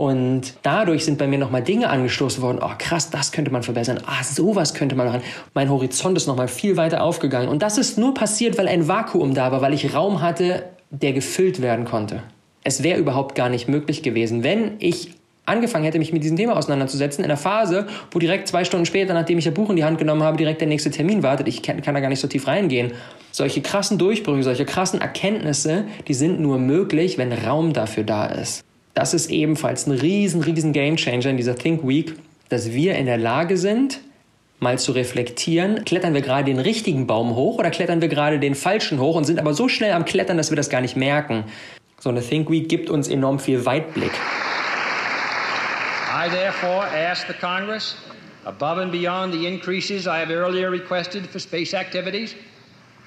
und 0.00 0.54
dadurch 0.62 1.04
sind 1.04 1.18
bei 1.18 1.26
mir 1.26 1.38
nochmal 1.38 1.62
Dinge 1.62 1.90
angestoßen 1.90 2.42
worden. 2.42 2.60
Oh, 2.62 2.70
krass, 2.78 3.10
das 3.10 3.32
könnte 3.32 3.50
man 3.50 3.62
verbessern. 3.62 4.00
Ah, 4.06 4.24
sowas 4.24 4.72
könnte 4.72 4.96
man 4.96 5.06
machen. 5.08 5.20
Mein 5.52 5.68
Horizont 5.68 6.16
ist 6.16 6.26
nochmal 6.26 6.48
viel 6.48 6.78
weiter 6.78 7.02
aufgegangen. 7.02 7.50
Und 7.50 7.60
das 7.60 7.76
ist 7.76 7.98
nur 7.98 8.14
passiert, 8.14 8.56
weil 8.56 8.66
ein 8.66 8.88
Vakuum 8.88 9.34
da 9.34 9.52
war, 9.52 9.60
weil 9.60 9.74
ich 9.74 9.92
Raum 9.92 10.22
hatte, 10.22 10.64
der 10.88 11.12
gefüllt 11.12 11.60
werden 11.60 11.84
konnte. 11.84 12.22
Es 12.64 12.82
wäre 12.82 12.98
überhaupt 12.98 13.34
gar 13.34 13.50
nicht 13.50 13.68
möglich 13.68 14.02
gewesen, 14.02 14.42
wenn 14.42 14.76
ich 14.78 15.10
angefangen 15.44 15.84
hätte, 15.84 15.98
mich 15.98 16.14
mit 16.14 16.24
diesem 16.24 16.38
Thema 16.38 16.56
auseinanderzusetzen, 16.56 17.22
in 17.22 17.30
einer 17.30 17.36
Phase, 17.36 17.86
wo 18.10 18.18
direkt 18.18 18.48
zwei 18.48 18.64
Stunden 18.64 18.86
später, 18.86 19.12
nachdem 19.12 19.36
ich 19.36 19.44
das 19.44 19.52
Buch 19.52 19.68
in 19.68 19.76
die 19.76 19.84
Hand 19.84 19.98
genommen 19.98 20.22
habe, 20.22 20.38
direkt 20.38 20.62
der 20.62 20.68
nächste 20.68 20.90
Termin 20.90 21.22
wartet. 21.22 21.46
Ich 21.46 21.62
kann, 21.62 21.82
kann 21.82 21.94
da 21.94 22.00
gar 22.00 22.08
nicht 22.08 22.20
so 22.20 22.28
tief 22.28 22.46
reingehen. 22.46 22.92
Solche 23.32 23.60
krassen 23.60 23.98
Durchbrüche, 23.98 24.44
solche 24.44 24.64
krassen 24.64 25.02
Erkenntnisse, 25.02 25.84
die 26.08 26.14
sind 26.14 26.40
nur 26.40 26.58
möglich, 26.58 27.18
wenn 27.18 27.34
Raum 27.34 27.74
dafür 27.74 28.04
da 28.04 28.24
ist. 28.24 28.64
Das 28.94 29.14
ist 29.14 29.30
ebenfalls 29.30 29.86
ein 29.86 29.92
riesen, 29.92 30.42
riesen 30.42 30.72
Gamechanger 30.72 31.26
in 31.26 31.36
dieser 31.36 31.56
Think 31.56 31.86
Week, 31.86 32.14
dass 32.48 32.72
wir 32.72 32.96
in 32.96 33.06
der 33.06 33.18
Lage 33.18 33.56
sind, 33.56 34.00
mal 34.58 34.78
zu 34.78 34.92
reflektieren, 34.92 35.84
klettern 35.84 36.12
wir 36.12 36.20
gerade 36.20 36.44
den 36.44 36.58
richtigen 36.58 37.06
Baum 37.06 37.34
hoch 37.34 37.58
oder 37.58 37.70
klettern 37.70 38.00
wir 38.00 38.08
gerade 38.08 38.38
den 38.38 38.54
falschen 38.54 39.00
hoch 39.00 39.16
und 39.16 39.24
sind 39.24 39.38
aber 39.38 39.54
so 39.54 39.68
schnell 39.68 39.92
am 39.92 40.04
Klettern, 40.04 40.36
dass 40.36 40.50
wir 40.50 40.56
das 40.56 40.68
gar 40.68 40.80
nicht 40.80 40.96
merken. 40.96 41.44
So 41.98 42.10
eine 42.10 42.20
Think 42.20 42.50
Week 42.50 42.68
gibt 42.68 42.90
uns 42.90 43.08
enorm 43.08 43.38
viel 43.38 43.64
Weitblick. 43.64 44.12
I 46.12 46.28
therefore 46.28 46.84
ask 46.84 47.26
the 47.28 47.34
Congress, 47.34 47.96
above 48.44 48.80
and 48.80 48.90
beyond 48.90 49.32
the 49.32 49.46
increases 49.46 50.06
I 50.06 50.18
have 50.18 50.30
earlier 50.30 50.70
requested 50.70 51.26
for 51.26 51.38
space 51.38 51.72
activities, 51.72 52.34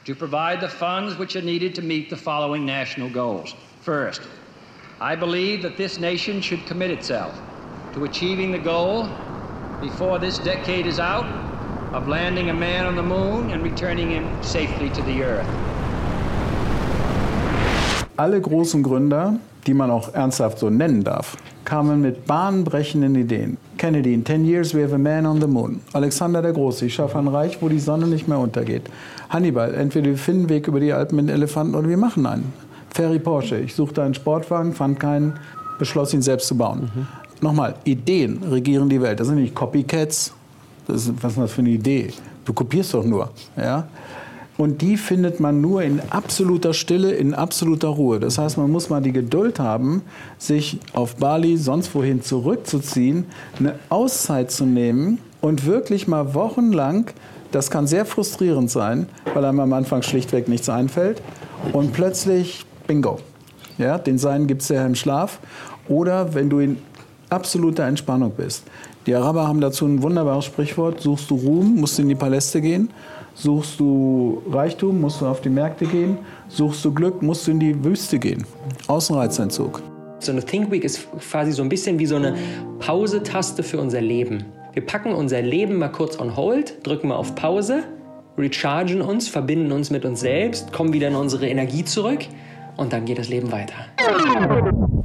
to 0.06 0.16
provide 0.16 0.62
the 0.62 0.70
funds 0.70 1.18
which 1.20 1.36
are 1.36 1.46
needed 1.46 1.76
to 1.76 1.82
meet 1.82 2.10
the 2.10 2.16
following 2.16 2.66
national 2.66 3.10
goals. 3.10 3.56
First, 3.82 4.22
I 5.06 5.18
believe 5.18 5.64
that 5.64 5.76
this 5.76 6.00
nation 6.00 6.40
should 6.40 6.66
commit 6.66 6.90
itself 6.90 7.34
to 7.94 8.06
achieving 8.06 8.54
the 8.54 8.58
goal 8.58 9.10
before 9.82 10.18
this 10.18 10.40
decade 10.40 10.88
is 10.88 10.98
out 10.98 11.26
of 11.92 12.08
landing 12.08 12.50
a 12.50 12.54
man 12.54 12.86
on 12.86 12.96
the 12.96 13.04
moon 13.04 13.52
and 13.52 13.62
returning 13.62 14.10
him 14.12 14.26
safely 14.42 14.90
to 14.92 15.02
the 15.02 15.22
earth. 15.22 15.48
Alle 18.16 18.40
großen 18.40 18.82
Gründer, 18.82 19.40
die 19.68 19.74
man 19.74 19.92
auch 19.92 20.14
ernsthaft 20.14 20.60
so 20.60 20.70
nennen 20.70 21.04
darf, 21.04 21.36
kamen 21.66 22.02
mit 22.02 22.26
bahnbrechenden 22.26 23.16
Ideen. 23.16 23.58
Kennedy, 23.78 24.14
in 24.14 24.24
10 24.24 24.46
years 24.46 24.74
we 24.74 24.82
have 24.82 24.94
a 24.94 24.98
man 24.98 25.26
on 25.26 25.42
the 25.42 25.48
moon. 25.48 25.82
Alexander 25.92 26.42
der 26.42 26.54
Große, 26.54 26.86
ich 26.86 26.94
schaffe 26.94 27.18
ein 27.18 27.28
Reich, 27.28 27.58
wo 27.60 27.68
die 27.68 27.80
Sonne 27.80 28.08
nicht 28.08 28.30
mehr 28.30 28.40
untergeht. 28.40 28.84
Hannibal, 29.30 29.74
entweder 29.74 30.06
wir 30.12 30.18
finden 30.18 30.44
einen 30.44 30.50
Weg 30.50 30.70
über 30.70 30.80
die 30.80 30.94
Alpen 30.94 31.18
mit 31.18 31.30
Elefanten 31.30 31.76
oder 31.76 31.90
wir 31.90 31.98
machen 31.98 32.26
einen. 32.26 32.54
Ferry 32.94 33.20
Porsche, 33.20 33.58
ich 33.58 33.74
suchte 33.74 34.04
einen 34.04 34.14
Sportwagen, 34.14 34.74
fand 34.74 35.00
keinen, 35.00 35.34
beschloss 35.80 36.14
ihn 36.14 36.22
selbst 36.22 36.48
zu 36.48 36.56
bauen. 36.56 36.92
Mhm. 36.94 37.08
Nochmal, 37.42 37.76
Ideen 37.84 38.42
regieren 38.44 38.88
die 38.88 39.02
Welt. 39.02 39.20
Das 39.20 39.28
sind 39.28 39.38
nicht 39.38 39.56
Copycats. 39.56 40.34
Das 40.88 41.08
ist, 41.08 41.14
was 41.22 41.34
ist 41.34 41.40
das 41.40 41.52
für 41.52 41.62
eine 41.62 41.72
Idee? 41.72 42.14
Du 42.46 42.54
kopierst 42.54 42.94
doch 42.94 43.04
nur. 43.04 43.32
Ja? 43.58 43.88
Und 44.58 44.82
die 44.82 44.98
findet 44.98 45.40
man 45.40 45.60
nur 45.60 45.82
in 45.82 46.00
absoluter 46.12 46.74
Stille, 46.74 47.12
in 47.12 47.34
absoluter 47.34 47.88
Ruhe. 47.88 48.20
Das 48.20 48.38
heißt, 48.38 48.58
man 48.58 48.70
muss 48.70 48.90
mal 48.90 49.02
die 49.02 49.12
Geduld 49.12 49.60
haben, 49.60 50.04
sich 50.38 50.80
auf 50.94 51.16
Bali, 51.16 51.58
sonst 51.58 51.94
wohin 51.96 52.22
zurückzuziehen, 52.22 53.26
eine 53.58 53.76
Auszeit 53.90 54.52
zu 54.52 54.66
nehmen 54.66 55.18
und 55.42 55.66
wirklich 55.66 56.08
mal 56.08 56.36
wochenlang, 56.36 57.10
das 57.52 57.72
kann 57.72 57.88
sehr 57.88 58.06
frustrierend 58.06 58.70
sein, 58.70 59.08
weil 59.34 59.44
einem 59.46 59.60
am 59.60 59.74
Anfang 59.74 60.04
schlichtweg 60.04 60.48
nichts 60.48 60.70
einfällt 60.70 61.22
und 61.72 61.94
plötzlich, 61.94 62.66
bingo, 62.94 63.18
ja, 63.80 63.98
den 63.98 64.20
Sein 64.20 64.46
gibt 64.46 64.62
es 64.62 64.70
ja 64.70 64.86
im 64.86 64.94
Schlaf. 64.94 65.40
Oder 65.90 66.36
wenn 66.36 66.50
du 66.50 66.60
in 66.60 66.78
absoluter 67.30 67.86
Entspannung 67.86 68.32
bist. 68.38 68.64
Die 69.08 69.16
Araber 69.16 69.48
haben 69.48 69.60
dazu 69.60 69.86
ein 69.86 70.04
wunderbares 70.04 70.46
Sprichwort, 70.46 71.02
suchst 71.02 71.30
du 71.32 71.36
Ruhm, 71.36 71.76
musst 71.78 71.98
du 71.98 72.04
in 72.04 72.10
die 72.10 72.16
Paläste 72.16 72.62
gehen. 72.62 72.90
Suchst 73.34 73.80
du 73.80 74.44
Reichtum, 74.52 75.02
musst 75.02 75.22
du 75.22 75.26
auf 75.26 75.42
die 75.42 75.50
Märkte 75.50 75.86
gehen. 75.88 76.20
Suchst 76.48 76.86
du 76.86 76.94
Glück, 76.94 77.24
musst 77.24 77.48
du 77.48 77.52
in 77.52 77.60
die 77.60 77.84
Wüste 77.84 78.20
gehen. 78.20 78.46
Außenreizentzug. 78.86 79.82
So 80.20 80.32
eine 80.32 80.46
Think 80.46 80.72
Week 80.72 80.84
ist 80.84 81.08
quasi 81.32 81.52
so 81.52 81.64
ein 81.64 81.70
bisschen 81.70 81.98
wie 81.98 82.06
so 82.06 82.16
eine 82.16 82.36
Pause-Taste 82.80 83.64
für 83.64 83.80
unser 83.80 84.02
Leben. 84.02 84.46
Wir 84.74 84.86
packen 84.86 85.14
unser 85.14 85.42
Leben 85.42 85.80
mal 85.80 85.90
kurz 85.90 86.20
on 86.20 86.36
hold, 86.36 86.86
drücken 86.86 87.08
mal 87.08 87.16
auf 87.16 87.34
Pause, 87.34 87.84
rechargen 88.38 89.02
uns, 89.02 89.28
verbinden 89.28 89.72
uns 89.72 89.90
mit 89.90 90.06
uns 90.06 90.20
selbst, 90.20 90.72
kommen 90.72 90.94
wieder 90.94 91.08
in 91.08 91.16
unsere 91.16 91.48
Energie 91.48 91.84
zurück 91.84 92.20
und 92.78 92.94
dann 92.94 93.06
geht 93.06 93.20
das 93.20 93.30
Leben 93.30 93.52
weiter. 93.52 93.74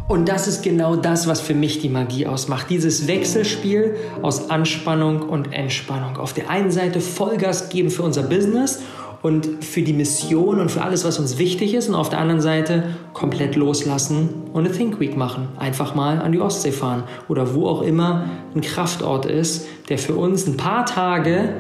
Und 0.09 0.29
das 0.29 0.49
ist 0.49 0.63
genau 0.63 0.97
das, 0.97 1.29
was 1.29 1.41
für 1.41 1.55
mich 1.55 1.81
die 1.81 1.91
Magie 1.91 2.27
ausmacht. 2.27 2.71
Dieses 2.71 3.07
Wechselspiel 3.07 3.95
aus 4.23 4.49
Anspannung 4.49 5.21
und 5.21 5.53
Entspannung. 5.53 6.17
Auf 6.17 6.33
der 6.33 6.49
einen 6.49 6.71
Seite 6.71 7.01
Vollgas 7.01 7.69
geben 7.69 7.91
für 7.91 8.03
unser 8.05 8.23
Business 8.23 8.81
und 9.21 9.65
für 9.65 9.83
die 9.83 9.93
Mission 9.93 10.61
und 10.61 10.71
für 10.71 10.83
alles, 10.83 11.05
was 11.05 11.19
uns 11.19 11.37
wichtig 11.37 11.75
ist. 11.75 11.91
Und 11.91 11.95
auf 11.95 12.09
der 12.09 12.21
anderen 12.21 12.41
Seite 12.41 12.85
komplett 13.13 13.55
loslassen 13.55 14.31
und 14.53 14.65
eine 14.65 14.75
Think 14.75 14.99
Week 14.99 15.17
machen. 15.17 15.49
Einfach 15.59 15.95
mal 15.95 16.21
an 16.21 16.33
die 16.33 16.41
Ostsee 16.41 16.73
fahren 16.73 17.03
oder 17.29 17.55
wo 17.55 17.67
auch 17.67 17.83
immer 17.83 18.25
ein 18.55 18.63
Kraftort 18.63 19.27
ist, 19.27 19.67
der 19.91 19.99
für 19.99 20.15
uns 20.15 20.47
ein 20.47 20.57
paar 20.57 20.87
Tage 20.87 21.53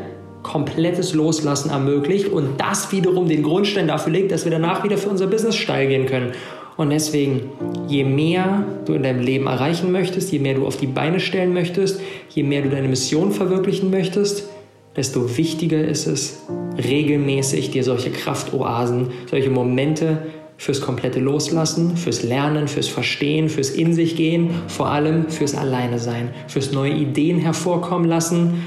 komplettes 0.42 1.14
Loslassen 1.14 1.70
ermöglicht 1.70 2.28
und 2.28 2.60
das 2.60 2.92
wiederum 2.92 3.28
den 3.28 3.42
Grundstein 3.42 3.88
dafür 3.88 4.12
legt, 4.12 4.32
dass 4.32 4.44
wir 4.44 4.52
danach 4.52 4.84
wieder 4.84 4.98
für 4.98 5.08
unser 5.08 5.26
Business 5.26 5.56
steil 5.56 5.88
gehen 5.88 6.06
können. 6.06 6.32
Und 6.76 6.90
deswegen, 6.90 7.50
je 7.88 8.04
mehr 8.04 8.64
du 8.84 8.94
in 8.94 9.02
deinem 9.02 9.20
Leben 9.20 9.48
erreichen 9.48 9.90
möchtest, 9.90 10.30
je 10.30 10.38
mehr 10.38 10.54
du 10.54 10.64
auf 10.64 10.76
die 10.76 10.86
Beine 10.86 11.18
stellen 11.18 11.52
möchtest, 11.52 12.00
je 12.30 12.44
mehr 12.44 12.62
du 12.62 12.68
deine 12.68 12.86
Mission 12.86 13.32
verwirklichen 13.32 13.90
möchtest, 13.90 14.48
desto 14.96 15.36
wichtiger 15.36 15.84
ist 15.84 16.06
es, 16.06 16.44
regelmäßig 16.76 17.72
dir 17.72 17.82
solche 17.82 18.10
Kraftoasen, 18.10 19.08
solche 19.28 19.50
Momente 19.50 20.18
fürs 20.56 20.80
komplette 20.80 21.20
Loslassen, 21.20 21.96
fürs 21.96 22.22
Lernen, 22.22 22.68
fürs 22.68 22.88
Verstehen, 22.88 23.48
fürs 23.48 23.70
In 23.70 23.92
sich 23.92 24.16
gehen, 24.16 24.50
vor 24.66 24.88
allem 24.88 25.28
fürs 25.28 25.56
Alleine 25.56 25.98
sein, 25.98 26.30
fürs 26.46 26.72
neue 26.72 26.92
Ideen 26.92 27.38
hervorkommen 27.38 28.08
lassen 28.08 28.62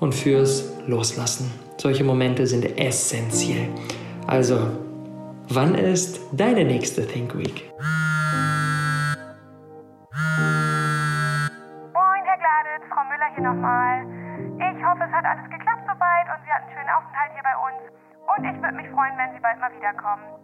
und 0.00 0.14
fürs 0.14 0.71
Loslassen. 0.86 1.50
Solche 1.76 2.04
Momente 2.04 2.46
sind 2.46 2.78
essentiell. 2.78 3.68
Also 4.26 4.58
Wann 5.54 5.74
ist 5.74 6.18
deine 6.32 6.64
nächste 6.64 7.06
Think 7.06 7.36
Week? 7.36 7.70
Moin, 11.92 12.22
Herr 12.24 12.38
Gladitz, 12.38 12.88
Frau 12.88 13.04
Müller 13.04 13.28
hier 13.34 13.44
nochmal. 13.44 14.06
Ich 14.56 14.80
hoffe, 14.82 15.04
es 15.04 15.12
hat 15.12 15.26
alles 15.26 15.44
geklappt 15.50 15.84
soweit 15.84 16.26
und 16.32 16.40
Sie 16.46 16.52
hatten 16.52 16.64
einen 16.64 16.72
schönen 16.72 16.88
Aufenthalt 16.96 17.32
hier 17.34 17.42
bei 17.42 17.56
uns. 17.68 17.84
Und 18.32 18.44
ich 18.48 18.62
würde 18.62 18.76
mich 18.76 18.88
freuen, 18.96 19.12
wenn 19.18 19.34
Sie 19.34 19.40
bald 19.40 19.60
mal 19.60 19.72
wiederkommen. 19.76 20.41